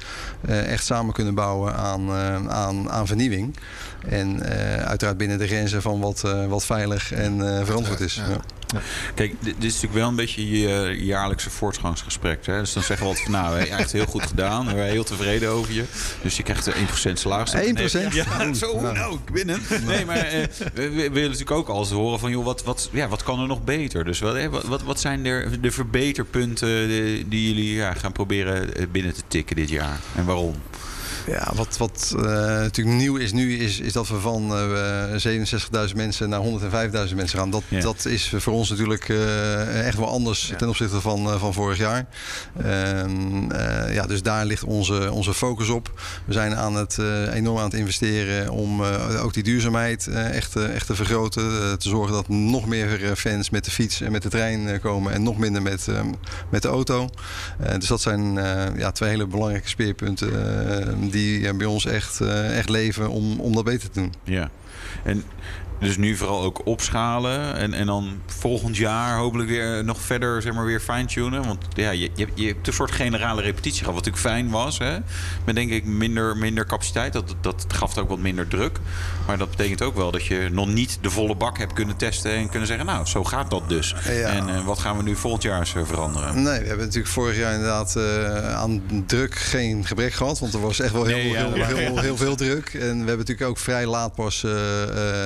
eh, 0.46 0.72
echt 0.72 0.84
samen 0.84 1.14
kunnen 1.14 1.34
bouwen 1.34 1.74
aan, 1.74 2.08
eh, 2.08 2.46
aan, 2.48 2.90
aan 2.90 3.06
vernieuwing. 3.06 3.56
En 4.08 4.42
eh, 4.42 4.84
uiteraard 4.84 5.16
binnen 5.16 5.38
de 5.38 5.46
grenzen 5.46 5.82
van 5.82 6.00
wat, 6.00 6.22
eh, 6.24 6.46
wat 6.46 6.64
veilig 6.64 7.12
en 7.12 7.56
eh, 7.58 7.64
verantwoord 7.64 8.00
is. 8.00 8.14
Ja. 8.14 8.40
Ja. 8.72 8.80
Kijk, 9.14 9.34
dit, 9.40 9.54
dit 9.54 9.64
is 9.64 9.72
natuurlijk 9.72 10.00
wel 10.00 10.08
een 10.08 10.16
beetje 10.16 10.60
je 10.60 11.04
jaarlijkse 11.04 11.50
voortgangsgesprek. 11.50 12.46
Hè? 12.46 12.58
Dus 12.58 12.72
dan 12.72 12.82
zeggen 12.82 13.06
we 13.06 13.12
altijd 13.12 13.30
van, 13.30 13.40
nou, 13.42 13.58
echt 13.58 13.92
heel 13.92 14.06
goed 14.06 14.22
gedaan. 14.22 14.66
We 14.66 14.70
zijn 14.70 14.90
heel 14.90 15.04
tevreden 15.04 15.50
over 15.50 15.72
je. 15.72 15.84
Dus 16.22 16.36
je 16.36 16.42
krijgt 16.42 16.66
er 16.66 16.74
1% 17.10 17.12
salaris. 17.12 17.54
1%? 17.54 18.12
Ja, 18.12 18.54
zo, 18.54 18.80
nou, 18.80 19.14
ik 19.14 19.32
binnen. 19.32 19.60
Nee, 19.86 20.04
maar 20.04 20.16
eh, 20.16 20.46
we, 20.74 20.90
we 20.90 21.10
willen 21.10 21.30
natuurlijk 21.30 21.50
ook 21.50 21.68
alles 21.68 21.90
horen 21.90 22.18
van, 22.18 22.30
joh, 22.30 22.44
wat, 22.44 22.64
wat, 22.64 22.88
ja, 22.92 23.08
wat 23.08 23.22
kan 23.22 23.40
er 23.40 23.46
nog 23.46 23.64
beter? 23.64 24.04
Dus 24.04 24.20
wat, 24.20 24.34
hè, 24.34 24.50
wat, 24.50 24.82
wat, 24.82 25.00
zijn 25.00 25.26
er 25.26 25.60
de 25.60 25.70
verbeterpunten 25.70 26.88
die, 26.88 27.28
die 27.28 27.48
jullie 27.48 27.74
ja, 27.74 27.94
gaan 27.94 28.12
proberen 28.12 28.74
eh, 28.74 28.86
binnen 28.90 29.14
te 29.14 29.22
tikken 29.28 29.56
dit 29.56 29.68
jaar? 29.68 30.00
En 30.16 30.24
waarom? 30.24 30.54
Ja, 31.30 31.52
wat, 31.54 31.76
wat 31.76 32.14
eh, 32.16 32.22
natuurlijk 32.24 32.96
nieuw 32.96 33.16
is 33.16 33.32
nu, 33.32 33.56
is, 33.58 33.80
is 33.80 33.92
dat 33.92 34.08
we 34.08 34.20
van 34.20 34.54
eh 34.56 35.88
67.000 35.88 35.94
mensen 35.96 36.28
naar 36.28 36.40
105.000 37.08 37.14
mensen 37.14 37.38
gaan. 37.38 37.50
Dat, 37.50 37.62
Ja. 37.68 37.80
dat 37.80 38.04
is 38.04 38.32
voor 38.36 38.52
ons 38.52 38.70
natuurlijk 38.70 39.08
eh, 39.08 39.86
echt 39.86 39.96
wel 39.98 40.08
anders 40.08 40.52
ten 40.58 40.68
opzichte 40.68 41.00
van, 41.00 41.26
eh, 41.26 41.40
van 41.40 41.54
vorig 41.54 41.78
jaar. 41.78 42.06
Ehm, 42.64 43.50
eh, 43.50 43.94
ja, 43.94 44.06
dus 44.06 44.22
daar 44.22 44.44
ligt 44.44 44.64
onze, 44.64 45.12
onze 45.12 45.34
focus 45.34 45.68
op. 45.68 46.00
We 46.26 46.32
zijn 46.32 46.54
aan 46.56 46.74
het, 46.76 46.98
eh, 46.98 47.34
enorm 47.34 47.58
aan 47.58 47.64
het 47.64 47.74
investeren 47.74 48.50
om 48.50 48.84
eh, 48.84 49.24
ook 49.24 49.34
die 49.34 49.42
duurzaamheid 49.42 50.06
eh, 50.06 50.36
echt, 50.36 50.56
eh, 50.56 50.74
echt 50.74 50.86
te 50.86 50.94
vergroten. 50.94 51.42
Eh, 51.42 51.72
te 51.72 51.88
zorgen 51.88 52.12
dat 52.12 52.28
nog 52.28 52.66
meer 52.66 53.04
eh, 53.04 53.10
fans 53.16 53.50
met 53.50 53.64
de 53.64 53.70
fiets 53.70 54.00
en 54.00 54.12
met 54.12 54.22
de 54.22 54.28
trein 54.28 54.68
eh, 54.68 54.80
komen 54.80 55.12
en 55.12 55.22
nog 55.22 55.38
minder 55.38 55.62
met, 55.62 55.88
eh, 55.88 56.00
met 56.50 56.62
de 56.62 56.68
auto. 56.68 57.08
Eh, 57.60 57.74
dus 57.78 57.88
dat 57.88 58.00
zijn 58.00 58.38
eh, 58.38 58.76
ja, 58.76 58.90
twee 58.92 59.10
hele 59.10 59.26
belangrijke 59.26 59.68
speerpunten 59.68 60.28
eh, 60.78 60.86
die 61.20 61.48
eh, 61.48 61.54
bij 61.54 61.66
ons 61.66 61.84
echt, 61.84 62.20
eh, 62.20 62.58
echt 62.58 62.68
leven 62.68 63.08
om, 63.08 63.40
om 63.40 63.54
dat 63.54 63.64
beter 63.64 63.90
te 63.90 64.00
doen. 64.00 64.12
Ja. 64.24 64.50
En 65.02 65.24
dus 65.80 65.96
nu 65.96 66.16
vooral 66.16 66.42
ook 66.42 66.66
opschalen. 66.66 67.56
En, 67.56 67.74
en 67.74 67.86
dan 67.86 68.20
volgend 68.26 68.76
jaar 68.76 69.18
hopelijk 69.18 69.48
weer 69.48 69.84
nog 69.84 70.00
verder 70.00 70.42
zeg 70.42 70.52
maar, 70.52 70.64
weer 70.64 70.80
fine-tunen. 70.80 71.46
Want 71.46 71.64
ja, 71.74 71.90
je, 71.90 72.10
je, 72.14 72.28
je 72.34 72.46
hebt 72.46 72.66
een 72.66 72.72
soort 72.72 72.90
generale 72.90 73.42
repetitie 73.42 73.78
gehad. 73.78 73.94
Wat 73.94 74.04
natuurlijk 74.04 74.34
fijn 74.34 74.50
was. 74.50 74.78
Hè? 74.78 74.98
Met 75.44 75.54
denk 75.54 75.70
ik 75.70 75.84
minder, 75.84 76.36
minder 76.36 76.66
capaciteit. 76.66 77.12
Dat, 77.12 77.34
dat 77.40 77.64
gaf 77.68 77.98
ook 77.98 78.08
wat 78.08 78.18
minder 78.18 78.48
druk. 78.48 78.78
Maar 79.26 79.38
dat 79.38 79.50
betekent 79.50 79.82
ook 79.82 79.96
wel 79.96 80.10
dat 80.10 80.24
je 80.24 80.48
nog 80.52 80.66
niet 80.66 80.98
de 81.00 81.10
volle 81.10 81.34
bak 81.34 81.58
hebt 81.58 81.72
kunnen 81.72 81.96
testen. 81.96 82.32
En 82.32 82.48
kunnen 82.48 82.66
zeggen, 82.68 82.86
nou, 82.86 83.06
zo 83.06 83.24
gaat 83.24 83.50
dat 83.50 83.68
dus. 83.68 83.94
Ja. 84.04 84.10
En 84.10 84.48
eh, 84.48 84.64
wat 84.64 84.78
gaan 84.78 84.96
we 84.96 85.02
nu 85.02 85.16
volgend 85.16 85.42
jaar 85.42 85.58
eens 85.58 85.74
eh, 85.74 85.82
veranderen? 85.84 86.34
Nee, 86.34 86.60
we 86.60 86.66
hebben 86.66 86.86
natuurlijk 86.86 87.12
vorig 87.12 87.36
jaar 87.36 87.52
inderdaad 87.52 87.96
eh, 87.96 88.54
aan 88.54 88.82
druk 89.06 89.34
geen 89.34 89.86
gebrek 89.86 90.12
gehad. 90.12 90.38
Want 90.38 90.54
er 90.54 90.60
was 90.60 90.80
echt 90.80 90.92
wel 90.92 91.04
heel, 91.04 91.16
Nee, 91.16 91.28
ja, 91.28 91.38
heel, 91.38 91.56
ja, 91.56 91.66
heel, 91.66 91.76
ja. 91.76 91.82
heel, 91.82 91.98
heel 91.98 92.16
veel 92.16 92.36
druk. 92.36 92.74
En 92.74 92.80
we 92.80 92.86
hebben 92.86 93.18
natuurlijk 93.18 93.48
ook 93.48 93.58
vrij 93.58 93.86
laat 93.86 94.14
pas 94.14 94.44
eh, 94.44 94.82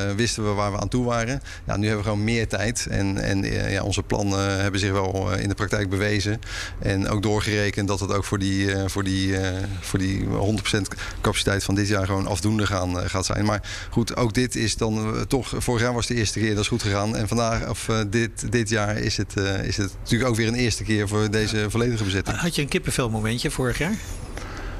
eh, 0.08 0.16
waar 0.53 0.73
we 0.73 0.79
aan 0.79 0.89
toe 0.89 1.05
waren. 1.05 1.43
Ja, 1.67 1.77
nu 1.77 1.87
hebben 1.87 2.05
we 2.05 2.11
gewoon 2.11 2.25
meer 2.25 2.49
tijd. 2.49 2.87
En, 2.91 3.19
en 3.19 3.45
eh, 3.45 3.73
ja, 3.73 3.83
onze 3.83 4.03
plannen 4.03 4.61
hebben 4.61 4.81
zich 4.81 4.93
wel 4.93 5.33
eh, 5.33 5.43
in 5.43 5.49
de 5.49 5.55
praktijk 5.55 5.89
bewezen. 5.89 6.41
En 6.79 7.09
ook 7.09 7.23
doorgerekend 7.23 7.89
dat 7.89 8.01
het 8.01 8.13
ook 8.13 8.25
voor 8.25 8.39
die, 8.39 8.73
eh, 8.73 8.83
voor 8.87 9.05
die, 9.05 9.35
voor 9.81 9.99
die 9.99 10.27
100% 10.27 10.95
capaciteit 11.21 11.65
van 11.65 11.75
dit 11.75 11.89
jaar 11.89 12.07
gewoon 12.07 12.27
afdoende 12.27 12.67
gaan, 12.67 13.09
gaat 13.09 13.27
zijn. 13.27 13.45
Maar 13.45 13.63
goed, 13.91 14.17
ook 14.17 14.35
dit 14.35 14.57
is 14.57 14.77
dan 14.77 15.25
toch... 15.29 15.53
Vorig 15.57 15.83
jaar 15.83 15.95
was 15.95 16.07
de 16.07 16.15
eerste 16.15 16.39
keer, 16.39 16.51
dat 16.51 16.63
is 16.63 16.69
goed 16.69 16.83
gegaan. 16.83 17.17
En 17.17 17.29
vandaag, 17.29 17.69
of 17.69 17.89
dit, 18.07 18.53
dit 18.53 18.69
jaar 18.69 18.97
is 18.97 19.17
het, 19.17 19.37
is 19.63 19.77
het 19.77 19.93
natuurlijk 20.03 20.31
ook 20.31 20.37
weer 20.37 20.49
een 20.49 20.55
eerste 20.55 20.85
keer 20.85 21.09
voor 21.09 21.31
deze 21.31 21.71
volledige 21.71 22.05
bezetting. 22.05 22.37
Had 22.37 22.55
je 22.55 22.63
een 22.63 22.69
kippenvel 22.69 23.11
momentje 23.11 23.51
vorig 23.51 23.79
jaar? 23.79 23.95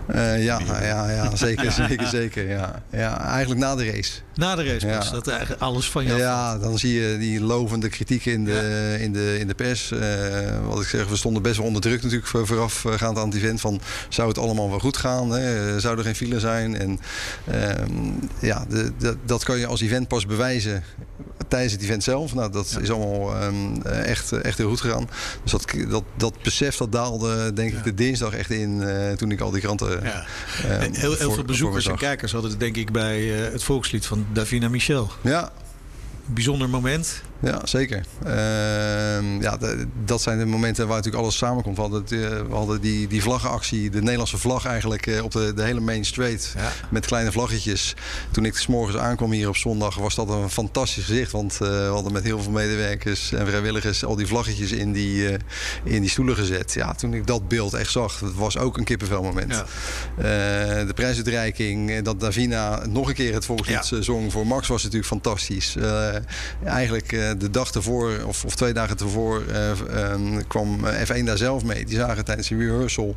Eh, 0.09 0.45
ja, 0.45 0.61
ja, 0.83 1.11
ja, 1.11 1.37
zeker, 1.47 1.73
zeker, 1.73 2.07
zeker. 2.07 2.49
Ja. 2.49 2.83
Ja, 2.91 3.21
eigenlijk 3.29 3.61
na 3.61 3.75
de 3.75 3.91
race. 3.91 4.13
Na 4.35 4.55
de 4.55 4.65
race 4.65 4.87
Ja. 4.87 5.11
dat 5.11 5.29
eigenlijk 5.29 5.61
alles 5.63 5.91
van 5.91 6.05
jou. 6.05 6.19
Ja, 6.19 6.59
dan 6.59 6.79
zie 6.79 7.01
je 7.01 7.19
die 7.19 7.41
lovende 7.41 7.89
kritiek 7.89 8.25
in 8.27 8.45
de, 8.45 8.97
in 9.01 9.13
de, 9.13 9.37
in 9.39 9.47
de 9.47 9.55
pers. 9.55 9.91
Eh, 9.91 9.99
wat 10.67 10.81
ik 10.83 10.89
zeg, 10.89 11.09
we 11.09 11.17
stonden 11.17 11.43
best 11.43 11.57
wel 11.57 11.67
onder 11.67 11.83
druk 11.83 12.03
natuurlijk 12.03 12.27
voor- 12.29 12.47
voorafgaand 12.47 13.19
aan 13.19 13.29
het 13.29 13.37
event. 13.37 13.61
Van, 13.61 13.81
zou 14.09 14.29
het 14.29 14.39
allemaal 14.39 14.71
wel 14.71 14.79
goed 14.79 14.97
gaan? 14.97 15.31
Hè? 15.31 15.81
Zou 15.81 15.99
er 15.99 16.05
geen 16.05 16.15
file 16.17 16.41
zijn? 16.41 16.77
En 16.79 16.99
ehm, 17.51 17.93
ja, 18.41 18.65
de, 18.69 18.93
de- 18.99 19.17
dat 19.25 19.45
kan 19.45 19.59
je 19.59 19.67
als 19.67 19.81
event 19.81 20.09
pas 20.09 20.27
bewijzen 20.27 20.83
tijdens 21.49 21.73
het 21.73 21.83
event 21.83 22.03
zelf. 22.03 22.35
Nou, 22.35 22.53
dat 22.53 22.79
is 22.81 22.91
allemaal 22.91 23.37
ehm, 23.37 23.83
echt, 23.87 24.33
echt 24.33 24.59
heel 24.59 24.69
goed 24.69 24.81
gegaan. 24.81 25.09
Dus 25.43 25.51
dat, 25.53 25.65
dat, 25.91 26.05
dat 26.17 26.43
besef 26.43 26.77
dat 26.77 26.93
daalde 26.93 27.53
denk 27.53 27.73
ik 27.73 27.85
de 27.85 27.95
dinsdag 27.95 28.33
echt 28.35 28.51
in 28.51 28.83
eh, 28.83 29.13
toen 29.13 29.31
ik 29.31 29.41
al 29.41 29.51
die 29.51 29.61
kranten... 29.61 29.94
Ja. 30.03 30.25
ehm, 30.63 30.81
heel 30.81 30.93
heel 31.01 31.17
voor- 31.17 31.35
veel 31.35 31.45
bezoekers 31.45 31.87
en 31.87 31.97
kijkers 31.97 32.33
hadden 32.33 32.51
het 32.51 32.61
denk 32.61 32.77
ik 32.77 32.93
bij 32.93 33.47
eh, 33.47 33.53
het 33.53 33.63
volkslied 33.63 34.07
van 34.07 34.27
Davina 34.33 34.69
Michel. 34.69 35.11
Ja, 35.21 35.53
Bijzonder 36.27 36.69
moment. 36.69 37.23
Ja, 37.45 37.61
zeker. 37.65 38.05
Ehm, 38.25 39.41
ja, 39.43 39.57
de- 39.57 39.87
dat 40.05 40.23
zijn 40.23 40.39
de 40.39 40.45
momenten 40.45 40.87
waar 40.87 40.97
natuurlijk 40.97 41.23
alles 41.23 41.37
samenkomt. 41.37 41.77
We 41.77 41.83
hadden, 41.83 42.03
eh, 42.05 42.29
we 42.49 42.55
hadden 42.55 42.81
die, 42.81 43.07
die 43.07 43.23
vlaggenactie, 43.23 43.91
de 43.91 44.01
Nederlandse 44.01 44.39
vlag 44.39 44.67
eigenlijk 44.67 45.07
eh, 45.07 45.23
op 45.25 45.31
de, 45.31 45.53
de 45.55 45.63
hele 45.63 45.81
main 45.81 46.05
straight. 46.05 46.53
Ja. 46.57 46.73
Met 46.91 47.07
kleine 47.07 47.33
vlaggetjes. 47.33 47.95
Toen 48.31 48.45
ik 48.45 48.57
s 48.57 48.67
morgens 48.67 48.97
aankwam 48.97 49.31
hier 49.33 49.49
op 49.49 49.57
zondag 49.57 49.95
was 49.97 50.15
dat 50.15 50.29
een 50.29 50.51
fantastisch 50.51 51.05
gezicht. 51.05 51.33
Want 51.33 51.53
eh, 51.53 51.59
we 51.69 51.89
hadden 51.93 52.13
met 52.13 52.23
heel 52.25 52.43
veel 52.43 52.53
medewerkers 52.53 53.33
en 53.33 53.47
vrijwilligers 53.47 54.05
al 54.05 54.17
die 54.17 54.27
vlaggetjes 54.27 54.73
in 54.73 54.93
die, 54.93 55.29
in 55.85 56.01
die 56.01 56.11
stoelen 56.11 56.37
gezet. 56.37 56.73
Ja, 56.73 56.95
toen 56.95 57.15
ik 57.15 57.27
dat 57.27 57.49
beeld 57.49 57.75
echt 57.75 57.91
zag, 57.91 58.19
dat 58.19 58.35
was 58.35 58.59
ook 58.59 58.77
een 58.79 58.85
kippenvelmoment. 58.85 59.53
Ja. 59.53 59.65
De 60.85 60.93
prijsuitreiking, 60.95 62.03
dat 62.03 62.21
Davina 62.21 62.87
nog 62.87 63.09
een 63.09 63.15
keer 63.15 63.35
het 63.35 63.45
volkslied 63.45 63.89
Ja. 63.89 64.01
zong 64.03 64.33
voor 64.33 64.47
Max 64.47 64.69
was 64.69 64.83
natuurlijk 64.83 65.09
fantastisch. 65.11 65.77
Eigenlijk 66.65 67.34
de 67.39 67.51
dag 67.51 67.71
ervoor, 67.71 68.11
of, 68.27 68.45
of 68.45 68.55
twee 68.55 68.73
dagen 68.73 68.97
ervoor, 68.99 69.43
eh, 69.49 69.71
ehm, 69.71 70.43
kwam 70.49 70.85
eh, 70.87 71.01
F1 71.21 71.25
daar 71.25 71.37
zelf 71.37 71.65
mee. 71.65 71.85
Die 71.85 71.97
zagen 71.97 72.25
tijdens 72.25 72.49
de 72.49 72.57
rehearsal, 72.57 73.15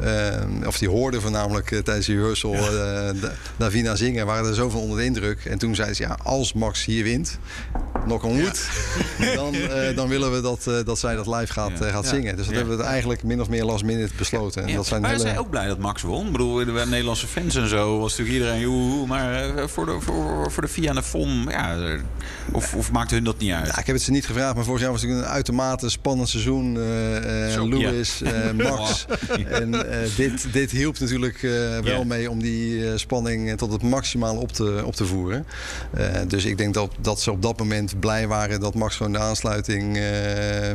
ehm, 0.00 0.66
of 0.66 0.78
die 0.78 0.88
hoorden 0.88 1.20
voornamelijk 1.22 1.70
eh, 1.70 1.78
tijdens 1.78 2.06
de 2.06 2.12
rehearsal 2.14 2.54
eh, 2.54 2.70
Da- 3.20 3.32
Davina 3.56 3.94
zingen, 3.96 4.26
waren 4.26 4.48
er 4.48 4.54
zoveel 4.54 4.80
onder 4.80 4.98
de 4.98 5.04
indruk. 5.04 5.44
En 5.44 5.58
toen 5.58 5.74
zeiden 5.74 5.96
ze, 5.96 6.02
ja, 6.02 6.18
als 6.22 6.52
Max 6.52 6.84
hier 6.84 7.04
wint, 7.04 7.38
knock 8.04 8.22
on 8.22 8.40
wood, 8.42 8.68
dan, 9.34 9.54
eh, 9.54 9.96
dan 9.96 10.08
willen 10.08 10.32
we 10.32 10.40
dat, 10.40 10.66
eh, 10.66 10.74
dat 10.84 10.98
zij 10.98 11.14
dat 11.16 11.26
live 11.26 11.52
gaat, 11.52 11.78
Ja. 11.78 11.84
eh, 11.84 11.92
gaat 11.92 12.06
zingen. 12.06 12.36
Dus 12.36 12.46
dat 12.46 12.54
hebben 12.54 12.76
we 12.76 12.82
eigenlijk 12.82 13.22
min 13.22 13.40
of 13.40 13.48
meer 13.48 13.64
last 13.64 13.84
minute 13.84 14.12
besloten. 14.16 14.66
En 14.66 14.74
dat 14.74 14.86
zijn 14.86 15.00
waren 15.02 15.16
hele... 15.16 15.28
zij 15.28 15.38
ook 15.38 15.50
blij 15.50 15.66
dat 15.66 15.78
Max 15.78 16.02
won? 16.02 16.26
Ik 16.26 16.32
bedoel, 16.32 16.54
de 16.64 16.84
Nederlandse 16.88 17.26
fans 17.26 17.54
en 17.54 17.68
zo 17.68 17.98
was 17.98 18.10
natuurlijk 18.10 18.38
iedereen 18.38 18.60
joehoe. 18.60 19.06
Maar 19.06 19.56
eh, 19.56 19.66
voor 19.66 19.86
de, 19.86 19.96
voor, 20.00 20.50
voor 20.52 20.62
de 20.62 20.68
FIA 20.68 20.88
en 20.88 20.94
de 20.94 21.02
FOM, 21.02 21.50
ja, 21.50 21.76
eh, 21.76 22.00
of, 22.52 22.74
of 22.74 22.90
maakte 22.92 23.14
hun 23.14 23.24
dat 23.24 23.38
niet 23.38 23.52
uit? 23.52 23.55
Ja, 23.64 23.78
ik 23.78 23.86
heb 23.86 23.94
het 23.94 24.04
ze 24.04 24.10
niet 24.10 24.26
gevraagd, 24.26 24.54
maar 24.54 24.64
vorig 24.64 24.80
jaar 24.80 24.90
was 24.92 25.02
het 25.02 25.10
een 25.10 25.24
uitermate 25.24 25.90
spannend 25.90 26.28
seizoen. 26.28 26.78
Zo, 27.52 27.68
Lewis, 27.68 28.22
eh, 28.22 28.50
Max. 28.68 29.06
en 29.48 29.70
dit, 30.16 30.52
dit 30.52 30.70
hielp 30.70 30.98
natuurlijk 30.98 31.40
wel 31.82 32.04
mee 32.04 32.30
om 32.30 32.42
die 32.42 32.98
spanning 32.98 33.56
tot 33.56 33.72
het 33.72 33.82
maximaal 33.82 34.36
op 34.36 34.52
te, 34.52 34.82
op 34.84 34.94
te 34.94 35.04
voeren. 35.06 35.46
Dus 36.28 36.44
ik 36.44 36.58
denk 36.58 36.74
dat, 36.74 36.90
dat 37.00 37.20
ze 37.20 37.30
op 37.30 37.42
dat 37.42 37.58
moment 37.58 38.00
blij 38.00 38.26
waren 38.26 38.60
dat 38.60 38.74
Max 38.74 38.96
gewoon 38.96 39.12
de 39.12 39.18
aansluiting 39.18 39.92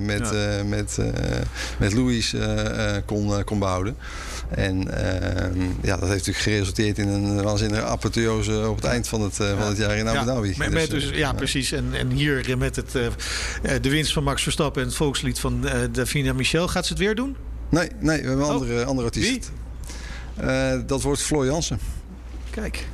met, 0.01 0.29
Ja. 0.33 0.63
met, 0.63 0.97
met 1.77 1.93
Louis 1.93 2.35
kon, 3.05 3.43
kon 3.43 3.59
behouden. 3.59 3.95
En 4.51 4.98
ehm, 5.03 5.62
ja, 5.81 5.98
dat 5.98 6.10
heeft 6.10 6.25
natuurlijk 6.27 6.38
geresulteerd 6.38 6.98
in 6.98 7.08
een 7.08 7.41
waanzinnige 7.41 7.84
apotheose 7.84 8.70
op 8.70 8.75
het 8.75 8.86
eind 8.86 9.08
van 9.08 9.22
het, 9.22 9.39
eh, 9.39 9.58
van 9.58 9.67
het 9.67 9.77
jaar 9.77 9.98
in 9.98 10.08
Abu 10.08 10.17
Ja, 10.17 10.25
Dhabi. 10.25 10.55
Dus, 10.70 10.89
dus, 10.89 11.12
eh, 11.12 11.17
ja, 11.17 11.34
precies. 11.34 11.72
En, 11.72 11.86
en 11.93 12.10
hier 12.10 12.58
met 12.58 12.75
het, 12.75 12.96
eh, 12.96 13.05
de 13.81 13.89
winst 13.89 14.13
van 14.13 14.24
Max 14.24 14.43
Verstappen 14.43 14.81
en 14.81 14.88
het 14.88 14.98
volkslied 14.98 15.39
van 15.39 15.65
Davina 15.91 16.34
Michel. 16.34 16.67
Gaat 16.67 16.86
ze 16.86 16.93
het 16.93 17.01
weer 17.01 17.15
doen? 17.15 17.36
Nee, 17.70 17.89
nee, 18.00 18.22
we 18.22 18.27
hebben 18.27 18.46
een 18.46 18.51
Oh. 18.51 18.62
andere, 18.62 18.86
andere 18.86 19.08
artiest. 19.08 19.51
Wie? 20.38 20.86
Dat 20.86 21.01
wordt 21.01 21.22
Floor 21.22 21.46
Jansen. 21.46 21.79
Kijk, 22.50 22.86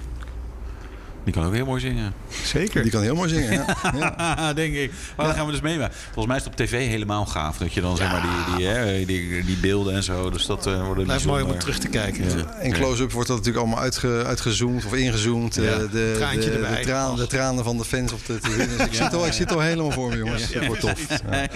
Die 1.28 1.36
kan 1.36 1.46
ook 1.46 1.54
heel 1.54 1.66
mooi 1.66 1.82
zingen. 1.82 2.14
zeker. 2.44 2.82
Die 2.82 2.92
kan 2.92 3.02
heel 3.02 3.16
mooi 3.16 3.30
zingen. 3.30 3.52
Ja. 3.54 3.66
ja. 4.18 4.54
Denk 4.54 4.74
ik. 4.74 4.92
Maar 5.18 5.26
dan 5.26 5.36
gaan 5.36 5.46
we 5.46 5.52
dus 5.52 5.62
meemaken. 5.62 5.96
Volgens 6.04 6.26
mij 6.26 6.36
is 6.36 6.44
het 6.44 6.52
op 6.52 6.58
tv 6.66 6.88
helemaal 6.90 7.26
gaaf. 7.26 7.58
Dat 7.58 7.74
je 7.74 7.82
dan 7.82 7.98
zeg 7.98 8.12
maar 8.12 8.22
die, 8.22 8.56
die, 8.58 8.66
hè, 8.68 9.06
die, 9.06 9.44
die 9.46 9.58
beelden 9.58 9.94
en 9.96 10.04
zo. 10.04 10.30
Dus 10.30 10.46
dat 10.46 10.68
eh 10.68 10.86
wordt 10.86 11.04
Blijft 11.04 11.26
mooi 11.26 11.44
om 11.44 11.60
terug 11.60 11.78
te 11.80 11.88
kijken. 11.88 12.38
Ja. 12.38 12.60
In 12.62 12.72
close-up 12.74 13.12
wordt 13.12 13.28
dat 13.28 13.38
natuurlijk 13.38 13.66
allemaal 13.66 13.84
uitge, 13.84 14.24
uitgezoomd 14.26 14.86
of 14.86 14.94
ingezoomd. 14.94 15.56
Ja, 15.56 15.62
Eh, 15.64 15.78
de, 15.92 16.14
traantje 16.18 16.50
de, 16.50 16.56
erbij. 16.56 16.76
De, 16.80 16.86
traan- 16.86 17.16
de 17.16 17.28
tranen 17.28 17.64
van 17.64 17.78
de 17.78 17.86
fans 17.86 18.12
op 18.14 18.26
de 18.26 18.40
tribune. 18.40 18.76
Dus 18.78 18.86
ik, 18.86 18.94
zit 19.04 19.14
al, 19.14 19.26
ik 19.26 19.34
zit 19.34 19.52
al 19.54 19.60
helemaal 19.60 19.92
voor 19.92 20.10
me, 20.10 20.18
jongens. 20.18 20.48
Ja. 20.50 20.60
Dat 20.60 20.68
wordt 20.68 20.82
tof. 20.82 21.08
Ja. 21.32 21.48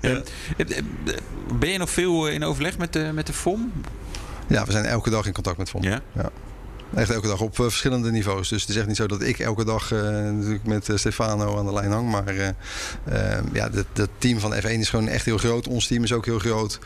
Ja. 0.00 0.20
Eh, 0.56 0.76
Ben 1.58 1.70
je 1.70 1.78
nog 1.78 1.90
veel 1.90 2.28
in 2.28 2.44
overleg 2.44 2.78
met 2.78 2.92
de, 2.92 3.10
met 3.14 3.26
de 3.26 3.32
FOM? 3.32 3.72
Ja, 4.46 4.64
we 4.64 4.72
zijn 4.72 4.84
elke 4.84 5.10
dag 5.10 5.26
in 5.26 5.32
contact 5.32 5.58
met 5.58 5.70
Von. 5.70 5.82
Ja. 5.82 6.00
Echt 6.94 7.10
elke 7.10 7.26
dag 7.26 7.40
op 7.40 7.58
eh, 7.58 7.62
verschillende 7.64 8.10
niveaus. 8.10 8.48
Dus 8.48 8.60
het 8.60 8.70
is 8.70 8.76
echt 8.76 8.86
niet 8.86 8.96
zo 8.96 9.06
dat 9.06 9.22
ik 9.22 9.38
elke 9.38 9.64
dag 9.64 9.92
eh, 9.92 10.00
natuurlijk 10.00 10.66
met 10.66 10.88
eh, 10.88 10.96
Stefano 10.96 11.58
aan 11.58 11.66
de 11.66 11.72
lijn 11.72 11.90
hang. 11.90 12.10
Maar 12.10 12.36
eh, 12.36 13.38
ja, 13.52 13.70
het 13.92 14.08
team 14.18 14.38
van 14.40 14.54
F1 14.54 14.70
is 14.70 14.88
gewoon 14.88 15.08
echt 15.08 15.24
heel 15.24 15.38
groot. 15.38 15.68
Ons 15.68 15.86
team 15.86 16.02
is 16.02 16.12
ook 16.12 16.24
heel 16.24 16.38
groot. 16.38 16.78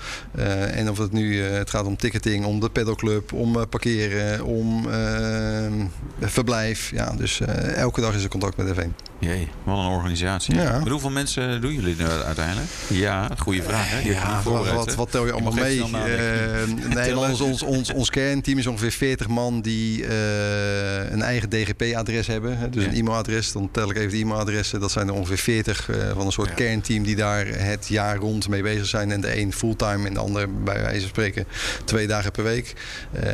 En 0.71 0.91
of 0.91 0.99
het 0.99 1.13
nu 1.13 1.43
het 1.43 1.71
gaat 1.71 1.87
om 1.87 1.97
ticketing, 1.97 2.45
om 2.45 2.61
de 2.61 2.71
pedalclub, 2.71 3.33
om 3.33 3.69
parkeren, 3.69 4.45
om 4.45 4.91
eh, 4.91 6.29
verblijf. 6.29 6.91
Ja, 6.91 7.13
dus 7.13 7.41
elke 7.75 8.01
dag 8.01 8.15
is 8.15 8.23
er 8.23 8.29
contact 8.31 8.57
met 8.57 8.77
F1. 8.77 8.89
Jee, 9.25 9.49
wat 9.63 9.79
een 9.79 9.85
organisatie. 9.85 10.55
Ja. 10.55 10.79
Met 10.79 10.89
hoeveel 10.89 11.11
mensen 11.11 11.61
doen 11.61 11.73
jullie 11.75 11.97
er 11.97 12.23
uiteindelijk? 12.23 12.67
Ja, 12.89 13.29
goede 13.39 13.63
vraag. 13.63 13.91
Hè? 13.91 14.09
Ja, 14.09 14.41
wat, 14.45 14.69
wat, 14.73 14.95
wat 14.95 15.11
tel 15.11 15.27
je 15.27 15.33
allemaal 15.33 15.53
mee? 15.53 15.83
Eh, 15.83 16.95
nee, 16.95 17.19
ons, 17.19 17.41
ons, 17.41 17.63
ons, 17.63 17.93
ons 17.93 18.11
kernteam 18.11 18.59
is 18.59 18.67
ongeveer 18.67 18.91
40 18.93 19.29
man 19.29 19.61
die 19.61 20.07
eh, 20.07 21.11
een 21.11 21.23
eigen 21.23 21.49
DGP-adres 21.49 22.27
hebben. 22.27 22.71
Dus 22.71 22.85
Ja. 22.85 22.89
een 22.91 22.97
e-mailadres. 22.97 23.53
Dan 23.53 23.69
tel 23.73 23.91
ik 23.91 23.97
even 23.97 24.11
de 24.11 24.17
e-mailadressen. 24.17 24.81
Dat 24.81 24.91
zijn 24.93 25.09
er 25.09 25.15
ongeveer 25.15 25.39
40 25.39 25.91
eh, 25.91 25.97
van 26.15 26.27
een 26.27 26.33
soort 26.33 26.49
Ja. 26.49 26.55
kernteam 26.55 27.03
die 27.03 27.17
daar 27.17 27.47
het 27.47 27.89
jaar 27.89 28.17
rond 28.17 28.49
mee 28.49 28.63
bezig 28.63 28.87
zijn. 28.87 29.11
En 29.13 29.21
de 29.21 29.41
een 29.41 29.53
fulltime 29.53 30.07
en 30.07 30.15
de 30.15 30.21
ander 30.21 30.63
bij 30.63 30.81
wijze 30.83 31.01
van 31.01 31.09
spreken 31.09 31.47
twee 31.85 32.07
dagen 32.07 32.31
per 32.31 32.45
week. 32.45 32.73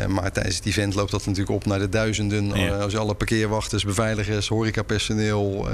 Maar 0.09 0.33
tijdens 0.33 0.57
het 0.57 0.67
event 0.67 0.95
loopt 0.95 1.11
dat 1.11 1.27
natuurlijk 1.27 1.51
op 1.57 1.65
naar 1.67 1.79
de 1.79 1.89
duizenden. 1.89 2.53
Als 2.81 2.93
je 2.93 2.99
alle 2.99 3.15
parkeerwachters, 3.15 3.85
beveiligers, 3.85 4.49
horecapersoneel 4.49 5.69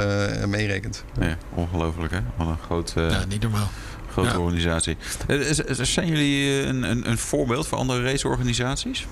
meerekent. 0.46 1.04
Ja, 1.20 1.36
ongelooflijk 1.54 2.12
hè? 2.12 2.18
Wat 2.36 2.46
een 2.48 2.58
groot, 2.58 2.92
eh, 2.96 3.10
Ja, 3.10 3.24
niet 3.28 3.42
normaal. 3.42 3.68
grote 4.10 4.28
Ja. 4.28 4.38
organisatie. 4.38 4.96
Eh, 5.26 5.38
Zijn 5.84 6.06
jullie 6.06 6.60
eh, 6.60 6.66
een, 6.66 6.82
een, 6.82 7.10
een 7.10 7.18
voorbeeld 7.18 7.66
voor 7.66 7.78
andere 7.78 8.02
raceorganisaties? 8.02 9.06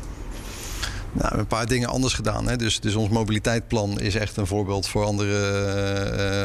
Nou, 1.14 1.38
een 1.38 1.46
paar 1.46 1.66
dingen 1.66 1.88
anders 1.88 2.14
gedaan. 2.14 2.48
Hè. 2.48 2.56
Dus, 2.56 2.80
dus 2.80 2.94
ons 2.94 3.08
mobiliteitsplan 3.08 4.00
is 4.00 4.14
echt 4.14 4.36
een 4.36 4.46
voorbeeld 4.46 4.88
voor 4.88 5.04
andere 5.04 5.38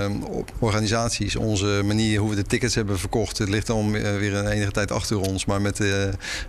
eh, 0.03 0.11
organisaties. 0.59 1.35
Onze 1.35 1.81
manier 1.85 2.19
hoe 2.19 2.29
we 2.29 2.35
de 2.35 2.43
tickets 2.43 2.75
hebben 2.75 2.99
verkocht, 2.99 3.37
het 3.37 3.49
ligt 3.49 3.67
dan 3.67 3.95
eh, 3.95 4.17
weer 4.17 4.35
een 4.35 4.47
enige 4.47 4.71
tijd 4.71 4.91
achter 4.91 5.19
ons. 5.19 5.45
Maar 5.45 5.61
met 5.61 5.79
eh, 5.79 5.87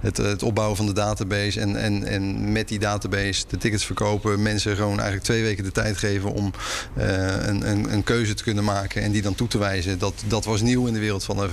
het, 0.00 0.16
het 0.16 0.42
opbouwen 0.42 0.76
van 0.76 0.86
de 0.86 0.92
database 0.92 1.60
en, 1.60 1.76
en, 1.76 2.04
en 2.04 2.52
met 2.52 2.68
die 2.68 2.78
database 2.78 3.44
de 3.48 3.56
tickets 3.56 3.84
verkopen, 3.84 4.42
mensen 4.42 4.76
gewoon 4.76 4.94
eigenlijk 4.94 5.24
twee 5.24 5.42
weken 5.42 5.64
de 5.64 5.72
tijd 5.72 5.96
geven 5.96 6.32
om 6.32 6.52
een, 6.96 7.70
een, 7.70 7.92
een 7.92 8.02
keuze 8.02 8.34
te 8.34 8.42
kunnen 8.42 8.64
maken 8.64 9.02
en 9.02 9.12
die 9.12 9.22
dan 9.22 9.34
toe 9.34 9.48
te 9.48 9.58
wijzen. 9.58 9.98
Dat, 9.98 10.14
dat 10.26 10.44
was 10.44 10.60
nieuw 10.60 10.86
in 10.86 10.92
de 10.92 10.98
wereld 10.98 11.24
van 11.24 11.48
F1. 11.48 11.52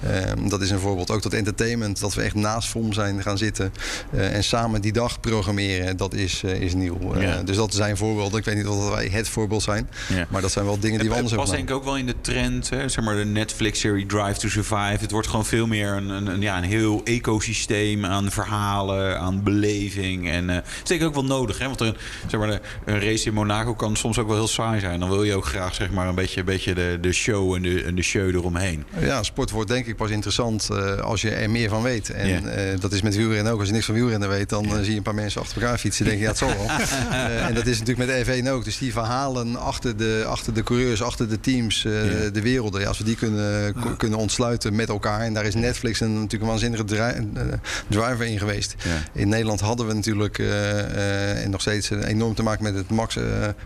Eh, 0.00 0.32
dat 0.48 0.62
is 0.62 0.70
een 0.70 0.78
voorbeeld. 0.78 1.10
Ook 1.10 1.22
dat 1.22 1.32
entertainment, 1.32 2.00
dat 2.00 2.14
we 2.14 2.22
echt 2.22 2.34
naast 2.34 2.68
FOM 2.68 2.92
zijn 2.92 3.22
gaan 3.22 3.38
zitten 3.38 3.72
en 4.10 4.44
samen 4.44 4.80
die 4.80 4.92
dag 4.92 5.20
programmeren, 5.20 5.95
dat 5.96 6.14
is, 6.14 6.42
eh, 6.44 6.60
is 6.60 6.74
nieuw. 6.74 7.12
Eh, 7.14 7.22
Ja. 7.22 7.42
dus 7.42 7.56
dat 7.56 7.74
zijn 7.74 7.96
voorbeelden. 7.96 8.38
Ik 8.38 8.44
weet 8.44 8.56
niet 8.56 8.66
of 8.66 8.90
wij 8.90 9.08
het 9.12 9.28
voorbeeld 9.28 9.62
zijn, 9.62 9.88
Ja. 10.08 10.26
maar 10.28 10.40
dat 10.42 10.52
zijn 10.52 10.64
wel 10.64 10.78
dingen 10.78 10.98
die 10.98 11.08
we 11.08 11.14
Het 11.14 11.24
anders 11.24 11.34
past 11.34 11.50
hebben 11.52 11.66
denk 11.66 11.68
gedaan. 11.68 11.76
ik 11.76 11.76
ook 11.76 11.84
wel 11.84 11.96
in 11.96 12.06
de 12.06 12.50
trend, 12.60 12.70
hè? 12.70 12.88
zeg 12.88 13.04
maar 13.04 13.16
de 13.16 13.24
Netflix-serie 13.24 14.06
Drive 14.06 14.38
to 14.38 14.48
Survive. 14.48 14.96
Het 15.00 15.10
wordt 15.10 15.28
gewoon 15.28 15.46
veel 15.46 15.66
meer 15.66 15.88
een, 15.92 16.08
een, 16.08 16.26
een- 16.26 16.40
ja, 16.40 16.56
een 16.58 16.64
heel 16.64 17.00
ecosysteem 17.04 18.04
aan 18.04 18.30
verhalen, 18.30 19.18
aan 19.20 19.42
beleving. 19.42 20.30
En 20.30 20.50
eh, 20.50 20.54
dat 20.56 20.64
is 20.82 20.88
denk 20.88 21.00
ik 21.00 21.06
ook 21.06 21.14
wel 21.14 21.24
nodig, 21.24 21.58
hè? 21.58 21.66
want 21.66 21.80
een, 21.80 21.96
zeg 22.26 22.40
maar, 22.40 22.60
een 22.84 23.00
race 23.00 23.26
in 23.26 23.34
Monaco 23.34 23.74
kan 23.74 23.96
soms 23.96 24.18
ook 24.18 24.26
wel 24.26 24.36
heel 24.36 24.48
saai 24.48 24.80
zijn. 24.80 25.00
Dan 25.00 25.08
wil 25.08 25.22
je 25.24 25.34
ook 25.34 25.44
graag 25.46 25.74
zeg 25.74 25.90
maar, 25.90 26.08
een 26.08 26.14
beetje, 26.14 26.40
een 26.40 26.46
beetje 26.46 26.74
de, 26.74 26.98
de 27.00 27.12
show 27.12 27.54
en 27.54 27.62
de, 27.62 27.82
en 27.82 27.94
de 27.94 28.02
show 28.02 28.28
eromheen. 28.34 28.84
Ja, 29.00 29.22
sport 29.22 29.50
wordt 29.50 29.68
denk 29.70 29.86
ik 29.86 29.96
pas 29.96 30.10
interessant 30.10 30.68
eh, 30.70 30.96
als 30.98 31.20
je 31.22 31.30
er 31.30 31.50
meer 31.50 31.68
van 31.68 31.82
weet. 31.82 32.10
En 32.10 32.56
eh, 32.72 32.80
dat 32.80 32.92
is 32.92 33.02
met 33.02 33.16
wielrennen 33.16 33.52
ook. 33.52 33.58
Als 33.58 33.68
je 33.68 33.74
niks 33.74 33.86
van 33.86 33.94
wielrennen 33.94 34.28
weet, 34.28 34.48
dan 34.48 34.64
eh, 34.64 34.74
zie 34.80 34.90
je 34.90 34.96
een 34.96 35.02
paar 35.02 35.14
mensen 35.14 35.40
achter 35.40 35.62
elkaar 35.62 35.78
fietsen. 35.86 36.04
denk 36.04 36.20
je, 36.20 36.26
het 36.26 36.38
zal 36.38 36.48
wel. 36.48 36.66
Eh, 37.10 37.46
en 37.46 37.54
dat 37.54 37.66
is 37.66 37.78
natuurlijk 37.78 38.26
met 38.26 38.42
F1 38.44 38.48
ook. 38.48 38.64
Dus 38.64 38.78
die 38.78 38.92
verhalen 38.92 39.56
achter 39.56 39.96
de, 39.96 40.24
achter 40.26 40.54
de 40.54 40.62
coureurs, 40.62 41.02
achter 41.02 41.28
de 41.28 41.40
teams, 41.40 41.84
eh, 41.84 41.92
de 42.32 42.40
werelden. 42.42 42.80
Ja, 42.80 42.88
als 42.88 42.98
we 42.98 43.04
die 43.04 43.16
kunnen, 43.16 43.74
kunnen 43.96 44.18
ontsluiten 44.18 44.74
met 44.74 44.88
elkaar. 44.88 45.20
En 45.20 45.34
daar 45.34 45.44
is 45.44 45.54
Netflix 45.54 46.00
een, 46.00 46.12
natuurlijk 46.12 46.42
een 46.42 46.48
waanzinnige 46.48 46.84
dri- 46.84 46.98
eh, 46.98 47.42
driver 47.88 48.26
in 48.26 48.38
geweest. 48.38 48.74
Ja. 48.84 49.20
In 49.20 49.28
Nederland 49.28 49.60
hadden 49.60 49.86
we 49.86 49.92
natuurlijk 49.92 50.38
en 50.38 51.50
nog 51.50 51.60
steeds 51.60 51.90
enorm 51.90 52.34
te 52.34 52.42
maken 52.42 52.62
met 52.62 52.74
het 52.74 52.90
Max 52.90 53.16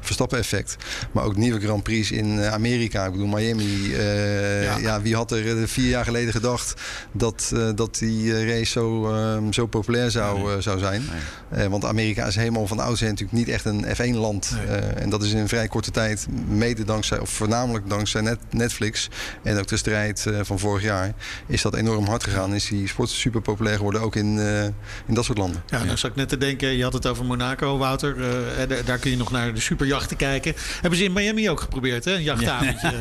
Verstappen 0.01 0.39
effect. 0.39 0.77
Maar 1.13 1.25
ook 1.25 1.37
nieuwe 1.37 1.61
Grand 1.61 1.83
Prix 1.83 2.11
in 2.11 2.41
Amerika. 2.41 3.05
Ik 3.05 3.13
bedoel 3.13 3.27
Miami. 3.27 3.91
Ja. 4.63 4.77
ja. 4.79 5.03
wie 5.03 5.15
had 5.15 5.33
er 5.33 5.69
vier 5.69 5.89
jaar 5.89 6.05
geleden 6.05 6.33
gedacht 6.33 6.75
dat, 7.13 7.53
dat 7.75 7.99
die 7.99 8.47
race 8.47 8.71
zo, 8.71 9.15
eh, 9.15 9.39
zo 9.51 9.67
populair 9.67 10.11
zou, 10.11 10.63
zou 10.63 10.79
zijn. 10.79 11.03
Nee. 11.51 11.69
Want 11.69 11.85
Amerika 11.85 12.10
is 12.19 12.37
helemaal 12.37 12.67
van 12.67 12.79
oudsher 12.81 13.09
natuurlijk 13.09 13.39
niet 13.39 13.49
echt 13.49 13.65
een 13.65 13.85
F1-land. 13.85 14.51
Nee. 14.67 14.77
Eh, 14.79 15.03
en 15.03 15.11
dat 15.11 15.23
is 15.23 15.33
in 15.33 15.39
een 15.39 15.49
vrij 15.49 15.69
korte 15.69 15.91
tijd, 15.91 16.27
mede 16.49 16.85
dankzij, 16.85 17.19
of 17.19 17.31
voornamelijk 17.31 17.89
dankzij 17.89 18.21
net, 18.21 18.39
Netflix 18.51 19.09
en 19.43 19.59
ook 19.59 19.67
de 19.67 19.77
strijd 19.77 20.27
eh, 20.27 20.39
van 20.43 20.59
vorig 20.59 20.83
jaar, 20.83 21.13
is 21.47 21.63
dat 21.63 21.75
enorm 21.75 22.05
hard 22.07 22.25
gegaan. 22.25 22.55
Is 22.55 22.67
die 22.69 22.89
sport 22.89 23.09
super 23.09 23.41
populair 23.41 23.77
geworden, 23.77 24.01
ook 24.01 24.17
in, 24.17 24.39
eh, 24.39 24.65
in 25.07 25.15
dat 25.15 25.25
soort 25.25 25.39
landen. 25.39 25.63
Ja, 25.67 25.85
dan 25.85 25.99
zat 25.99 26.11
ik 26.11 26.17
net 26.17 26.29
te 26.29 26.37
denken, 26.39 26.69
je 26.77 26.83
had 26.83 26.93
het 26.93 27.07
over 27.07 27.25
Monaco, 27.25 27.79
Wouter. 27.79 28.17
Eh, 28.21 28.69
daar, 28.69 28.85
daar 28.85 28.99
kun 28.99 29.11
je 29.11 29.17
nog 29.17 29.31
naar 29.31 29.55
de 29.55 29.61
superjachten 29.61 30.17
kijken. 30.17 30.55
Hebben 30.81 30.99
ze 30.99 31.05
in 31.05 31.13
Miami 31.13 31.51
ook 31.51 31.61
geprobeerd, 31.61 32.05
hè? 32.05 32.15
Een 32.15 32.23
jachtavondje. 32.23 33.01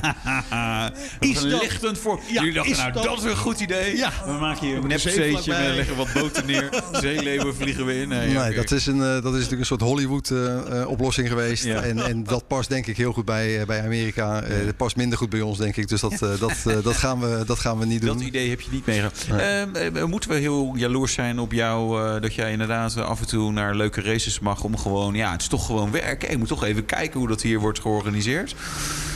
is 1.20 1.30
Is 1.36 1.42
een 1.44 1.50
dat- 1.50 1.62
lichtend 1.62 1.98
voor. 1.98 2.20
Ja, 2.28 2.34
Jullie 2.34 2.54
dachten, 2.54 2.72
is 2.72 2.78
nou, 2.78 2.92
dat- 2.92 3.04
dat 3.04 3.18
is 3.18 3.24
een 3.24 3.38
goed 3.38 3.60
idee. 3.60 3.98
Ja. 3.98 4.12
We 4.26 4.32
maken 4.32 4.68
hier 4.68 4.78
een 4.78 4.88
nepzeetje, 4.88 5.52
we 5.56 5.74
leggen 5.76 5.96
wat 5.96 6.14
boten 6.14 6.46
neer. 6.46 6.70
Zeeleeuwen 7.02 7.56
vliegen 7.56 7.86
we 7.86 7.96
in. 8.02 8.08
Nee, 8.08 8.54
dat, 8.56 8.72
is 8.72 8.88
een, 8.90 9.02
eh, 9.02 9.24
dat 9.24 9.26
is 9.26 9.32
natuurlijk 9.32 9.60
een 9.60 9.66
soort 9.66 9.82
Hollywood-oplossing 9.82 11.28
geweest. 11.28 11.64
Ja. 11.64 11.82
En, 11.82 12.00
en 12.06 12.24
dat 12.24 12.48
past 12.48 12.70
denk 12.70 12.88
ik 12.88 12.98
heel 12.98 13.14
goed 13.14 13.26
bij, 13.26 13.60
eh, 13.60 13.66
bij 13.66 13.84
Amerika. 13.84 14.42
Eh, 14.42 14.66
dat 14.66 14.78
past 14.78 14.96
minder 14.96 15.18
goed 15.18 15.30
bij 15.30 15.42
ons, 15.42 15.58
denk 15.58 15.76
ik. 15.76 15.88
Dus 15.88 16.02
dat, 16.02 16.12
eh, 16.12 16.40
dat, 16.40 16.52
eh, 16.66 16.84
dat, 16.84 16.96
gaan, 16.96 17.20
we, 17.20 17.44
dat 17.46 17.60
gaan 17.60 17.80
we 17.80 17.86
niet 17.86 18.02
doen. 18.02 18.18
Dat 18.18 18.28
idee 18.28 18.50
heb 18.50 18.62
je 18.62 18.72
niet 18.72 18.86
meegenomen. 18.86 19.74
Ehm, 19.76 19.96
eh, 19.96 20.04
moeten 20.04 20.30
we 20.30 20.36
heel 20.36 20.74
jaloers 20.76 21.14
zijn 21.14 21.40
op 21.40 21.52
jou 21.52 22.04
eh, 22.16 22.22
dat 22.22 22.34
jij 22.34 22.52
inderdaad 22.52 22.96
eh, 22.96 23.04
af 23.06 23.20
en 23.20 23.28
toe 23.28 23.52
naar 23.52 23.76
leuke 23.76 24.02
races 24.02 24.40
mag 24.40 24.64
om 24.64 24.78
gewoon, 24.78 25.14
ja, 25.14 25.32
het 25.32 25.42
is 25.42 25.48
toch 25.48 25.66
gewoon 25.66 25.92
werk. 25.92 26.24
Ik 26.24 26.38
moet 26.38 26.48
toch 26.48 26.64
even 26.64 26.86
kijken 26.86 27.20
hoe 27.20 27.28
dat 27.28 27.42
hier 27.42 27.60
wordt 27.60 27.80
georganiseerd. 27.80 28.56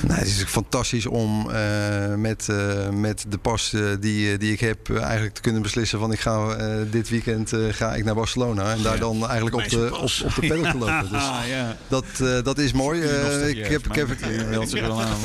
Nee, 0.07 0.17
het 0.17 0.27
is 0.27 0.43
fantastisch 0.47 1.05
om 1.05 1.49
eh, 1.49 2.15
met, 2.15 2.49
eh, 2.49 2.89
met 2.89 3.25
de 3.29 3.37
pas 3.37 3.73
eh, 3.73 3.81
die, 3.99 4.31
eh, 4.31 4.39
die 4.39 4.51
ik 4.51 4.59
heb 4.59 4.89
eh, 4.89 5.01
eigenlijk 5.01 5.33
te 5.35 5.41
kunnen 5.41 5.61
beslissen 5.61 5.99
van 5.99 6.11
ik 6.11 6.19
ga 6.19 6.47
eh, 6.49 6.75
dit 6.91 7.09
weekend 7.09 7.53
eh, 7.53 7.59
ga 7.71 7.95
ik 7.95 8.03
naar 8.03 8.15
Barcelona 8.15 8.71
en 8.71 8.81
daar 8.81 8.99
dan 8.99 9.25
eigenlijk 9.25 9.55
op 9.55 9.62
de, 9.69 9.89
op, 9.91 10.09
op 10.23 10.35
de 10.35 10.47
pedal 10.47 10.71
te 10.71 10.77
lopen. 10.77 11.09
Dus 11.11 11.21
Ah, 11.33 11.47
ja. 11.47 11.77
dat, 11.87 12.05
eh, 12.21 12.43
dat 12.43 12.57
is 12.57 12.71
mooi. 12.73 13.01
Eh, 13.01 13.47
ik, 13.49 13.57
heb, 13.57 13.85
ik, 13.85 13.95
heb, 13.95 14.11
ik, 14.11 14.23
aan. 14.23 14.61
ik 14.61 14.75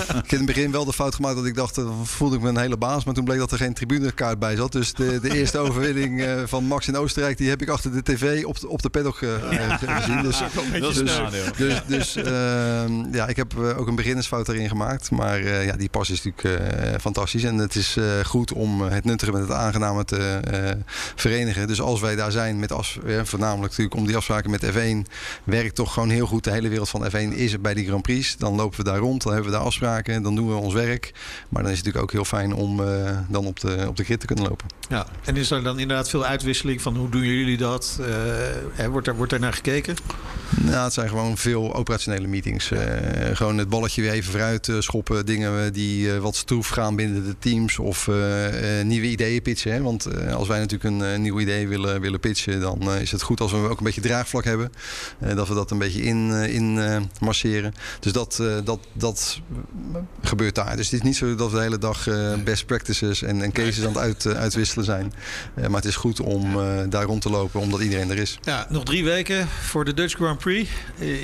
heb 0.30 0.30
in 0.30 0.36
het 0.36 0.46
begin 0.46 0.70
wel 0.70 0.84
de 0.84 0.92
fout 0.92 1.14
gemaakt 1.14 1.36
dat 1.36 1.46
ik 1.46 1.54
dacht, 1.54 1.78
eh, 1.78 1.90
voelde 2.02 2.36
ik 2.36 2.42
me 2.42 2.48
een 2.48 2.58
hele 2.58 2.76
baas. 2.76 3.04
Maar 3.04 3.14
toen 3.14 3.24
bleek 3.24 3.38
dat 3.38 3.52
er 3.52 3.58
geen 3.58 3.74
tribunekaart 3.74 4.38
bij 4.38 4.56
zat. 4.56 4.72
Dus 4.72 4.92
de, 4.92 5.20
de 5.20 5.34
eerste 5.34 5.58
overwinning 5.68 6.22
eh, 6.22 6.32
van 6.46 6.64
Max 6.64 6.88
in 6.88 6.96
Oostenrijk, 6.96 7.38
die 7.38 7.48
heb 7.48 7.62
ik 7.62 7.68
achter 7.68 7.92
de 7.92 8.02
tv 8.02 8.44
op 8.44 8.60
de, 8.60 8.68
op 8.68 8.82
de 8.82 8.88
paddock 8.88 9.22
eh, 9.22 9.34
eh, 9.34 9.78
gezien. 9.78 10.22
Dus, 10.22 10.38
Dat 10.80 10.90
is 10.90 10.96
een 10.98 11.04
dus, 11.04 11.16
nadeel. 11.18 11.44
dus, 11.56 11.82
dus 11.86 12.16
ehm, 12.16 13.14
ja, 13.14 13.26
ik 13.26 13.36
heb 13.36 13.52
eh, 13.58 13.78
ook 13.78 13.86
een 13.86 13.94
beginnersfout 13.94 14.48
erin 14.48 14.68
gemaakt. 14.68 15.10
Maar 15.10 15.40
eh, 15.40 15.64
ja, 15.66 15.76
die 15.76 15.88
pas 15.88 16.10
is 16.10 16.22
natuurlijk 16.22 16.60
eh, 16.62 17.00
fantastisch. 17.00 17.44
En 17.44 17.58
het 17.58 17.74
is 17.74 17.96
eh, 17.96 18.04
goed 18.24 18.52
om 18.52 18.84
eh, 18.84 18.90
het 18.90 19.04
nuttige 19.04 19.32
met 19.32 19.40
het 19.40 19.50
aangename 19.50 20.04
te 20.04 20.16
eh, 20.16 20.70
verenigen. 21.16 21.66
Dus 21.66 21.80
als 21.80 22.00
wij 22.00 22.16
daar 22.16 22.30
zijn 22.32 22.58
met 22.58 22.72
af, 22.72 22.98
ja, 23.06 23.24
voornamelijk 23.24 23.68
natuurlijk 23.68 23.96
om 23.96 24.06
die 24.06 24.16
afspraken 24.28 24.50
met 24.50 25.06
F1, 25.06 25.12
werkt 25.44 25.74
toch 25.74 25.92
gewoon 25.92 26.10
heel 26.10 26.26
goed. 26.26 26.44
De 26.44 26.50
hele 26.50 26.68
wereld 26.68 26.88
van 26.88 27.10
F1 27.10 27.34
is 27.34 27.52
er 27.52 27.60
bij 27.60 27.74
die 27.74 27.86
Grand 27.86 28.02
Prix. 28.02 28.36
Dan 28.36 28.54
lopen 28.54 28.78
we 28.78 28.84
daar 28.84 28.98
rond, 28.98 29.22
dan 29.22 29.32
hebben 29.32 29.50
we 29.50 29.56
daar 29.56 29.66
afspraken, 29.66 30.22
dan 30.22 30.34
doen 30.34 30.48
we 30.48 30.54
ons 30.54 30.74
werk. 30.74 31.12
Maar 31.48 31.62
dan 31.62 31.72
is 31.72 31.78
het 31.78 31.86
natuurlijk 31.86 32.04
ook 32.04 32.12
heel 32.12 32.38
fijn 32.38 32.54
om 32.54 32.80
eh, 32.80 33.18
dan 33.28 33.46
op 33.46 33.60
de, 33.60 33.84
op 33.88 33.96
de 33.96 34.04
grid 34.04 34.20
te 34.20 34.26
kunnen 34.26 34.44
lopen. 34.44 34.66
Ja. 34.88 35.06
En 35.24 35.36
is 35.36 35.50
er 35.50 35.62
dan 35.62 35.78
inderdaad 35.78 36.08
veel 36.08 36.24
uitwisseling 36.24 36.82
van 36.82 36.96
hoe 36.96 37.08
doen 37.08 37.22
jullie 37.22 37.56
dat? 37.56 38.00
Eh, 38.76 38.86
wordt, 38.86 39.06
er, 39.06 39.16
wordt 39.16 39.32
er 39.32 39.40
naar 39.40 39.52
gekeken? 39.52 39.96
Nou, 40.60 40.84
het 40.84 40.92
zijn 40.92 41.08
gewoon 41.08 41.36
veel 41.36 41.74
operationele 41.74 42.26
meetings. 42.26 42.70
Eh, 42.70 42.80
gewoon 43.32 43.58
het 43.58 43.68
balletje 43.68 44.02
weer 44.02 44.12
even 44.12 44.30
vooruit 44.30 44.72
schoppen. 44.78 45.26
Dingen 45.26 45.72
die 45.72 46.12
wat 46.12 46.36
stroef 46.36 46.68
gaan 46.68 46.96
binnen 46.96 47.24
de 47.24 47.36
teams. 47.38 47.78
Of 47.78 48.10
nieuwe 48.82 49.06
ideeën 49.06 49.42
pitchen. 49.42 49.72
Hè? 49.72 49.82
Want 49.82 50.08
als 50.32 50.48
wij 50.48 50.58
natuurlijk 50.58 51.02
een 51.02 51.22
nieuw 51.22 51.40
idee 51.40 51.68
willen, 51.68 52.00
willen 52.00 52.20
pitchen... 52.20 52.60
dan 52.60 52.92
is 52.92 53.10
het 53.10 53.22
goed 53.22 53.40
als 53.40 53.52
we 53.52 53.56
ook 53.56 53.78
een 53.78 53.84
beetje 53.84 54.00
draai 54.00 54.17
draagvlak 54.18 54.44
hebben. 54.44 54.72
dat 55.36 55.48
we 55.48 55.54
dat 55.54 55.70
een 55.70 55.78
beetje 55.78 56.02
in, 56.02 56.30
in 56.32 56.78
masseren. 57.20 57.74
Dus 58.00 58.12
dat, 58.12 58.42
dat, 58.64 58.78
dat 58.92 59.40
gebeurt 60.22 60.54
daar. 60.54 60.76
Dus 60.76 60.90
het 60.90 61.00
is 61.00 61.06
niet 61.06 61.16
zo 61.16 61.34
dat 61.34 61.50
we 61.50 61.56
de 61.56 61.62
hele 61.62 61.78
dag 61.78 62.08
best 62.44 62.66
practices 62.66 63.22
en, 63.22 63.42
en 63.42 63.52
cases 63.52 63.80
aan 63.80 63.88
het 63.88 63.98
uit, 63.98 64.26
uitwisselen 64.26 64.84
zijn. 64.84 65.12
maar 65.54 65.70
het 65.70 65.84
is 65.84 65.96
goed 65.96 66.20
om 66.20 66.56
daar 66.90 67.04
rond 67.04 67.22
te 67.22 67.30
lopen, 67.30 67.60
omdat 67.60 67.80
iedereen 67.80 68.10
er 68.10 68.18
is. 68.18 68.38
Ja, 68.42 68.66
nog 68.68 68.84
drie 68.84 69.04
weken 69.04 69.48
voor 69.48 69.84
de 69.84 69.94
Dutch 69.94 70.14
Grand 70.14 70.38
Prix. 70.38 70.70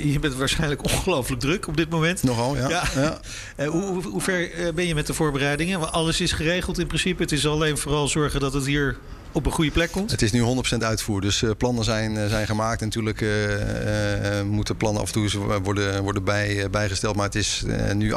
je 0.02 0.18
bent 0.20 0.34
waarschijnlijk 0.34 0.84
ongelooflijk 0.92 1.40
druk 1.40 1.66
op 1.68 1.76
dit 1.76 1.90
moment. 1.90 2.22
Nogal, 2.22 2.56
ja. 2.56 2.68
ja. 2.68 3.18
hoe, 3.68 3.82
hoe, 3.82 4.02
hoe 4.02 4.20
ver 4.20 4.50
ben 4.74 4.86
je 4.86 4.94
met 4.94 5.06
de 5.06 5.14
voorbereidingen? 5.14 5.92
Alles 5.92 6.20
is 6.20 6.32
geregeld 6.32 6.78
in 6.78 6.86
principe. 6.86 7.22
Het 7.22 7.32
is 7.32 7.46
alleen 7.46 7.78
vooral 7.78 8.08
zorgen 8.08 8.40
dat 8.40 8.52
het 8.52 8.66
hier 8.66 8.96
op 9.34 9.46
een 9.46 9.52
goede 9.52 9.70
plek 9.70 9.92
komt? 9.92 10.10
Het 10.10 10.22
is 10.22 10.32
nu 10.32 10.42
100% 10.74 10.76
uitvoer. 10.78 11.20
Dus 11.20 11.42
uh, 11.42 11.50
plannen 11.58 11.84
zijn, 11.84 12.14
uh, 12.14 12.26
zijn 12.26 12.46
gemaakt. 12.46 12.80
Natuurlijk 12.80 13.20
uh, 13.20 13.30
moeten 14.42 14.76
plannen 14.76 15.02
af 15.02 15.14
en 15.14 15.28
toe 15.28 15.60
worden, 15.62 16.02
worden 16.02 16.24
bij, 16.24 16.70
bijgesteld. 16.70 17.16
Maar 17.16 17.24
het 17.24 17.34
is 17.34 17.64
nu 17.94 18.12
98% 18.12 18.16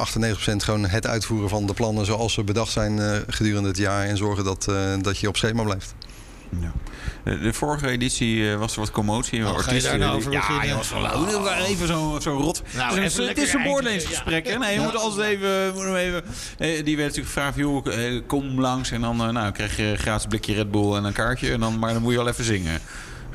gewoon 0.58 0.86
het 0.86 1.08
uitvoeren 1.08 1.50
van 1.50 1.66
de 1.66 1.74
plannen 1.74 2.06
zoals 2.06 2.34
ze 2.34 2.44
bedacht 2.44 2.72
zijn 2.72 3.24
gedurende 3.28 3.68
het 3.68 3.78
jaar. 3.78 4.06
En 4.06 4.18
zorgen 4.18 4.44
dat, 4.44 4.72
dat 5.02 5.18
je 5.18 5.28
op 5.28 5.38
schema 5.38 5.64
blijft. 5.64 5.94
Ja. 6.50 6.72
De 7.24 7.54
vorige 7.54 7.90
editie 7.90 8.52
eh, 8.52 8.58
was 8.58 8.74
er 8.74 8.80
wat 8.80 8.92
commotie. 8.92 9.46
Oh, 9.46 9.58
ga 9.58 9.72
je 9.72 9.82
daar 9.82 9.98
nou 9.98 10.16
over 10.16 10.32
Ja, 10.32 10.64
je 10.64 10.76
was 10.76 10.90
wel 10.90 11.54
even 11.54 11.88
zo, 11.88 12.18
zo 12.22 12.32
rot. 12.32 12.62
Nou, 12.76 13.00
het 13.00 13.12
is, 13.12 13.28
het 13.28 13.38
is 13.38 13.54
een 13.54 13.64
beoordelingsgesprek. 13.64 14.48
Ja. 14.48 14.58
Nee, 14.58 14.74
je 14.74 14.80
moet 14.80 14.96
altijd 14.96 15.30
even... 15.30 15.74
Moet 15.74 15.96
even 15.96 16.24
eh, 16.58 16.86
die 16.86 16.96
werd 16.96 17.08
natuurlijk 17.08 17.34
gevraagd, 17.34 17.58
joh, 17.58 17.88
eh, 17.88 18.22
kom 18.28 18.62
langs. 18.62 18.92
En 18.92 19.02
dan 19.02 19.18
nou, 19.18 19.52
krijg 19.52 19.78
je 19.78 19.84
een 19.84 19.98
gratis 19.98 20.26
blikje 20.26 20.54
Red 20.54 20.72
Bull 20.72 20.94
en 20.94 21.04
een 21.04 21.14
kaartje. 21.14 21.52
En 21.52 21.60
dan, 21.60 21.80
maar 21.80 21.94
dan 21.94 22.02
moet 22.02 22.12
je 22.12 22.18
wel 22.18 22.28
even 22.28 22.44
zingen. 22.44 22.82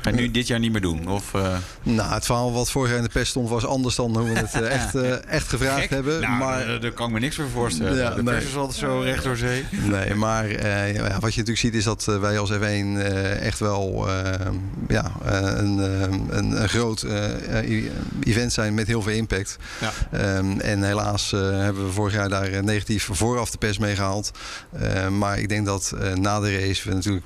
Ga 0.03 0.09
je 0.09 0.15
nu 0.15 0.31
dit 0.31 0.47
jaar 0.47 0.59
niet 0.59 0.71
meer 0.71 0.81
doen? 0.81 1.07
Of, 1.07 1.33
uh... 1.33 1.55
Nou, 1.83 2.13
het 2.13 2.25
verhaal 2.25 2.53
wat 2.53 2.71
vorig 2.71 2.89
jaar 2.89 2.97
in 2.97 3.03
de 3.03 3.09
pest 3.09 3.27
stond 3.27 3.49
was 3.49 3.65
anders 3.65 3.95
dan 3.95 4.17
hoe 4.17 4.29
we 4.29 4.39
het 4.39 4.55
uh, 4.55 4.71
echt, 4.73 4.95
uh, 4.95 5.11
echt 5.37 5.47
gevraagd 5.47 5.89
hebben. 5.89 6.21
Nou, 6.21 6.37
maar 6.37 6.79
daar 6.79 6.91
kan 6.91 7.07
ik 7.07 7.13
me 7.13 7.19
niks 7.19 7.35
voor 7.35 7.49
voorstellen. 7.49 7.97
Ja, 7.97 8.09
de 8.09 8.23
pers 8.23 8.45
is 8.45 8.55
altijd 8.55 8.77
zo 8.77 8.99
recht 8.99 9.23
door 9.23 9.37
zee. 9.37 9.65
Nee, 9.71 10.13
maar 10.13 10.49
ja, 10.93 11.19
wat 11.19 11.33
je 11.33 11.39
natuurlijk 11.39 11.57
ziet 11.57 11.73
is 11.73 11.83
dat 11.83 12.05
wij 12.05 12.39
als 12.39 12.51
F1 12.51 13.01
echt 13.39 13.59
wel 13.59 14.09
ja, 14.87 15.11
een, 15.23 15.77
een, 15.77 16.37
een, 16.61 16.69
groot 16.69 17.05
event 18.23 18.53
zijn 18.53 18.73
met 18.73 18.87
heel 18.87 19.01
veel 19.01 19.13
impact. 19.13 19.57
Ja. 19.81 20.37
Um, 20.37 20.59
en 20.59 20.83
helaas 20.83 21.31
hebben 21.31 21.85
we 21.85 21.91
vorig 21.91 22.13
jaar 22.13 22.29
daar 22.29 22.63
negatief 22.63 23.09
vooraf 23.11 23.51
de 23.51 23.57
pers 23.57 23.77
mee 23.77 23.95
gehaald. 23.95 24.31
maar 25.11 25.39
ik 25.39 25.49
denk 25.49 25.65
dat 25.65 25.93
na 26.15 26.39
de 26.39 26.59
race 26.59 26.89
we 26.89 26.95
natuurlijk 26.95 27.25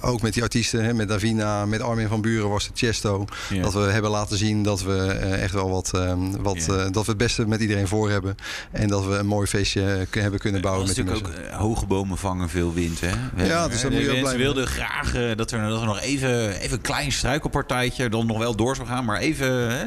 ook 0.00 0.22
met 0.22 0.34
die 0.34 0.42
artiesten, 0.42 0.84
hè, 0.84 0.94
met 0.94 1.08
Davina, 1.08 1.66
met 1.66 1.77
met 1.78 1.86
Armin 1.86 2.08
van 2.08 2.20
Buren 2.20 2.48
was 2.48 2.66
het 2.66 2.78
Chesto. 2.78 3.24
Dat 3.62 3.72
we 3.72 3.80
hebben 3.80 4.10
laten 4.10 4.38
zien 4.38 4.62
dat 4.62 4.82
we 4.82 5.18
uh, 5.22 5.42
echt 5.42 5.52
wel 5.52 5.70
wat, 5.70 5.90
uh, 5.94 6.12
wat 6.40 6.56
uh, 6.56 6.66
dat 6.66 7.04
we 7.04 7.10
het 7.10 7.16
beste 7.16 7.46
met 7.46 7.60
iedereen 7.60 7.88
voor 7.88 8.10
hebben. 8.10 8.34
En 8.70 8.88
dat 8.88 9.06
we 9.06 9.14
een 9.14 9.26
mooi 9.26 9.46
feestje 9.46 10.06
hebben 10.10 10.40
kunnen 10.40 10.60
bouwen 10.60 10.86
met 10.86 10.96
natuurlijk 10.96 11.26
ook 11.26 11.58
hoge 11.58 11.86
bomen 11.86 12.18
vangen 12.18 12.48
veel 12.48 12.74
wind. 12.74 13.00
Hè? 13.00 13.44
ja, 13.44 13.68
dus 13.68 13.80
dat 13.80 13.90
moet 13.90 14.00
je 14.00 14.06
blijven. 14.06 14.38
wilden 14.38 14.66
graag 14.66 15.12
dat, 15.12 15.50
er, 15.50 15.68
dat 15.68 15.80
er 15.80 15.86
nog 15.86 16.00
even, 16.00 16.60
even 16.60 16.76
een 16.76 16.82
klein 16.82 17.12
struikelpartijtje 17.12 18.08
dan 18.08 18.26
nog 18.26 18.38
wel 18.38 18.56
door 18.56 18.76
zou 18.76 18.88
gaan. 18.88 19.04
Maar 19.04 19.18
even... 19.18 19.70
Hè? 19.78 19.84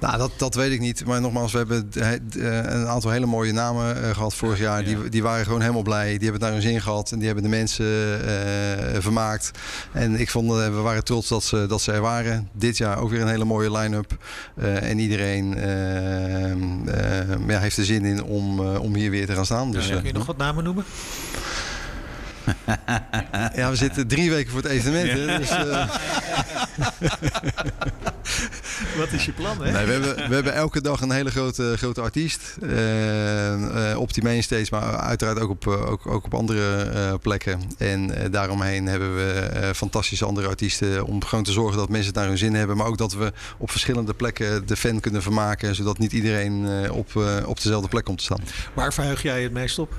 Nou, 0.00 0.18
dat, 0.18 0.30
dat 0.36 0.54
weet 0.54 0.72
ik 0.72 0.80
niet. 0.80 1.04
Maar 1.04 1.20
nogmaals, 1.20 1.52
we 1.52 1.58
hebben 1.58 1.88
een 2.72 2.86
aantal 2.86 3.10
hele 3.10 3.26
mooie 3.26 3.52
namen 3.52 4.14
gehad 4.14 4.34
vorig 4.34 4.58
jaar. 4.58 4.84
Die, 4.84 5.08
die 5.08 5.22
waren 5.22 5.44
gewoon 5.44 5.60
helemaal 5.60 5.82
blij. 5.82 6.10
Die 6.10 6.22
hebben 6.22 6.40
daar 6.40 6.52
hun 6.52 6.62
zin 6.62 6.80
gehad. 6.80 7.12
En 7.12 7.16
die 7.16 7.26
hebben 7.26 7.44
de 7.44 7.50
mensen 7.50 7.86
vermaakt. 9.02 9.50
En 9.92 10.20
ik 10.20 10.30
vond, 10.30 10.50
we 10.50 10.70
waren 10.70 11.04
trots 11.04 11.19
dat 11.28 11.44
ze, 11.44 11.66
dat 11.66 11.80
ze 11.80 11.92
er 11.92 12.00
waren. 12.00 12.48
Dit 12.52 12.76
jaar 12.76 12.98
ook 12.98 13.10
weer 13.10 13.20
een 13.20 13.28
hele 13.28 13.44
mooie 13.44 13.72
line-up. 13.72 14.16
Uh, 14.54 14.82
en 14.82 14.98
iedereen 14.98 15.56
uh, 15.56 16.50
uh, 16.50 17.48
ja, 17.48 17.58
heeft 17.58 17.76
er 17.76 17.84
zin 17.84 18.04
in 18.04 18.22
om, 18.22 18.60
om 18.60 18.94
hier 18.94 19.10
weer 19.10 19.26
te 19.26 19.34
gaan 19.34 19.44
staan. 19.44 19.72
Dus, 19.72 19.88
kun 19.88 20.04
je 20.04 20.12
nog 20.12 20.26
wat 20.26 20.36
namen 20.36 20.64
noemen? 20.64 20.84
ja, 23.60 23.70
we 23.70 23.76
zitten 23.76 24.06
drie 24.06 24.30
weken 24.30 24.50
voor 24.50 24.62
het 24.62 24.70
evenement. 24.70 25.10
Hè, 25.10 25.38
dus, 25.38 25.50
Wat 28.96 29.12
is 29.12 29.24
je 29.24 29.32
plan? 29.32 29.62
Hè? 29.62 29.72
Nee, 29.72 29.84
we, 29.84 29.92
hebben, 29.92 30.28
we 30.28 30.34
hebben 30.34 30.54
elke 30.54 30.80
dag 30.80 31.00
een 31.00 31.10
hele 31.10 31.30
grote, 31.30 31.74
grote 31.76 32.00
artiest. 32.00 32.56
Uh, 32.62 33.96
op 33.98 34.14
die 34.14 34.22
mainstage, 34.22 34.66
maar 34.70 34.96
uiteraard 34.96 35.40
ook 35.40 35.50
op, 35.50 35.66
eh, 35.66 35.90
ook, 35.90 36.06
ook 36.06 36.24
op 36.24 36.34
andere 36.34 37.18
plekken. 37.18 37.60
En 37.78 38.30
daaromheen 38.30 38.86
hebben 38.86 39.14
we 39.14 39.70
fantastische 39.74 40.24
andere 40.24 40.48
artiesten. 40.48 41.04
Om 41.04 41.24
gewoon 41.24 41.44
te 41.44 41.52
zorgen 41.52 41.78
dat 41.78 41.88
mensen 41.88 42.08
het 42.08 42.16
naar 42.16 42.28
hun 42.28 42.38
zin 42.38 42.54
hebben. 42.54 42.76
Maar 42.76 42.86
ook 42.86 42.98
dat 42.98 43.12
we 43.12 43.32
op 43.58 43.70
verschillende 43.70 44.14
plekken 44.14 44.66
de 44.66 44.76
fan 44.76 45.00
kunnen 45.00 45.22
vermaken. 45.22 45.74
Zodat 45.74 45.98
niet 45.98 46.12
iedereen 46.12 46.66
op, 46.90 47.16
op 47.46 47.62
dezelfde 47.62 47.88
plek 47.88 48.04
komt 48.04 48.18
te 48.18 48.24
staan. 48.24 48.42
Waar 48.74 48.92
verheug 48.92 49.22
jij 49.22 49.42
het 49.42 49.52
meest 49.52 49.78
op? 49.78 49.94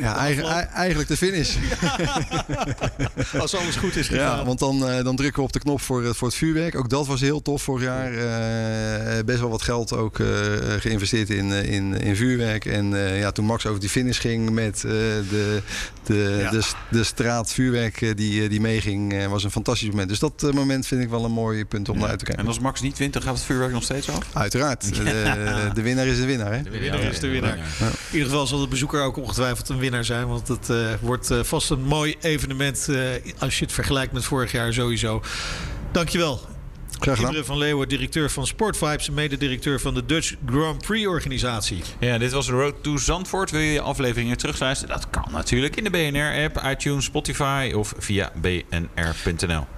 Ja, 0.00 0.16
eigen, 0.16 0.68
eigenlijk 0.72 1.08
de 1.08 1.16
finish. 1.16 1.56
Als 3.40 3.54
alles 3.54 3.76
goed 3.76 3.96
is 3.96 4.08
gegaan. 4.08 4.38
Ja, 4.38 4.44
want 4.44 4.58
dan, 4.58 4.78
dan 4.80 5.16
drukken 5.16 5.40
we 5.40 5.46
op 5.46 5.52
de 5.52 5.58
knop 5.58 5.80
voor, 5.80 6.14
voor 6.14 6.28
het 6.28 6.36
vuurwerk. 6.36 6.74
Ook 6.74 6.88
dat 6.88 7.06
was 7.06 7.20
heel 7.20 7.42
tof 7.42 7.62
vorig 7.62 7.84
jaar. 7.84 8.12
Uh, 8.12 9.24
best 9.24 9.40
wel 9.40 9.50
wat 9.50 9.62
geld 9.62 9.92
ook 9.92 10.18
uh, 10.18 10.28
geïnvesteerd 10.78 11.30
in, 11.30 11.50
in, 11.50 12.00
in 12.00 12.16
vuurwerk. 12.16 12.64
En 12.64 12.92
uh, 12.92 13.20
ja, 13.20 13.30
toen 13.30 13.44
Max 13.44 13.66
over 13.66 13.80
die 13.80 13.88
finish 13.88 14.20
ging 14.20 14.50
met 14.50 14.80
de, 14.80 15.22
de, 16.04 16.38
ja. 16.42 16.50
de, 16.50 16.62
de, 16.90 17.04
straat 17.04 17.52
vuurwerk 17.52 18.16
die, 18.16 18.48
die 18.48 18.60
meeging, 18.60 19.26
was 19.26 19.44
een 19.44 19.50
fantastisch 19.50 19.88
moment. 19.88 20.08
Dus 20.08 20.18
dat 20.18 20.52
moment 20.52 20.86
vind 20.86 21.02
ik 21.02 21.08
wel 21.08 21.24
een 21.24 21.32
mooi 21.32 21.64
punt 21.64 21.88
om 21.88 21.94
ja. 21.94 22.00
naar 22.00 22.10
uit 22.10 22.18
te 22.18 22.24
kijken. 22.24 22.44
En 22.44 22.48
als 22.48 22.60
Max 22.60 22.80
niet 22.80 22.98
wint, 22.98 23.12
dan 23.12 23.22
gaat 23.22 23.34
het 23.34 23.44
vuurwerk 23.44 23.72
nog 23.72 23.82
steeds 23.82 24.10
af? 24.10 24.26
Uiteraard. 24.32 24.86
De, 25.08 25.70
de 25.74 25.82
winnaar 25.82 26.06
is 26.06 26.16
de 26.16 26.26
winnaar. 26.26 26.52
Hè? 26.52 26.62
De 26.62 26.70
winnaar 26.70 27.00
is 27.00 27.20
de 27.20 27.28
winnaar. 27.28 27.56
In 27.56 27.64
ieder 28.12 28.28
geval 28.28 28.46
zal 28.46 28.60
de 28.60 28.68
bezoeker 28.68 29.02
ook 29.02 29.16
ongetwijfeld 29.16 29.57
een 29.66 29.78
winnaar 29.78 30.04
zijn. 30.04 30.28
Want 30.28 30.48
het 30.48 30.70
wordt 31.00 31.30
vast 31.42 31.70
een 31.70 31.82
mooi 31.82 32.16
evenement 32.20 32.88
als 33.38 33.58
je 33.58 33.64
het 33.64 33.74
vergelijkt 33.74 34.12
met 34.12 34.24
vorig 34.24 34.52
jaar 34.52 34.72
sowieso. 34.72 35.22
Dankjewel. 35.92 36.40
Graag 37.00 37.16
gedaan. 37.16 37.44
van 37.44 37.58
Leeuwen, 37.58 37.88
directeur 37.88 38.30
van 38.30 38.46
Sportvibes 38.46 39.08
en 39.08 39.14
mededirecteur 39.14 39.80
van 39.80 39.94
de 39.94 40.06
Dutch 40.06 40.34
Grand 40.46 40.82
Prix 40.82 41.06
organisatie. 41.06 41.82
Ja, 42.00 42.18
dit 42.18 42.32
was 42.32 42.46
de 42.46 42.52
Road 42.52 42.74
to 42.82 42.96
Zandvoort. 42.96 43.50
Wil 43.50 43.60
je 43.60 43.72
je 43.72 43.80
afleveringen 43.80 44.36
terugluisteren? 44.36 44.94
Dat 44.94 45.10
kan 45.10 45.32
natuurlijk 45.32 45.76
in 45.76 45.84
de 45.84 45.90
BNR-app, 45.90 46.62
iTunes, 46.66 47.04
Spotify 47.04 47.72
of 47.74 47.94
via 47.98 48.32
bnr.nl. 48.40 49.77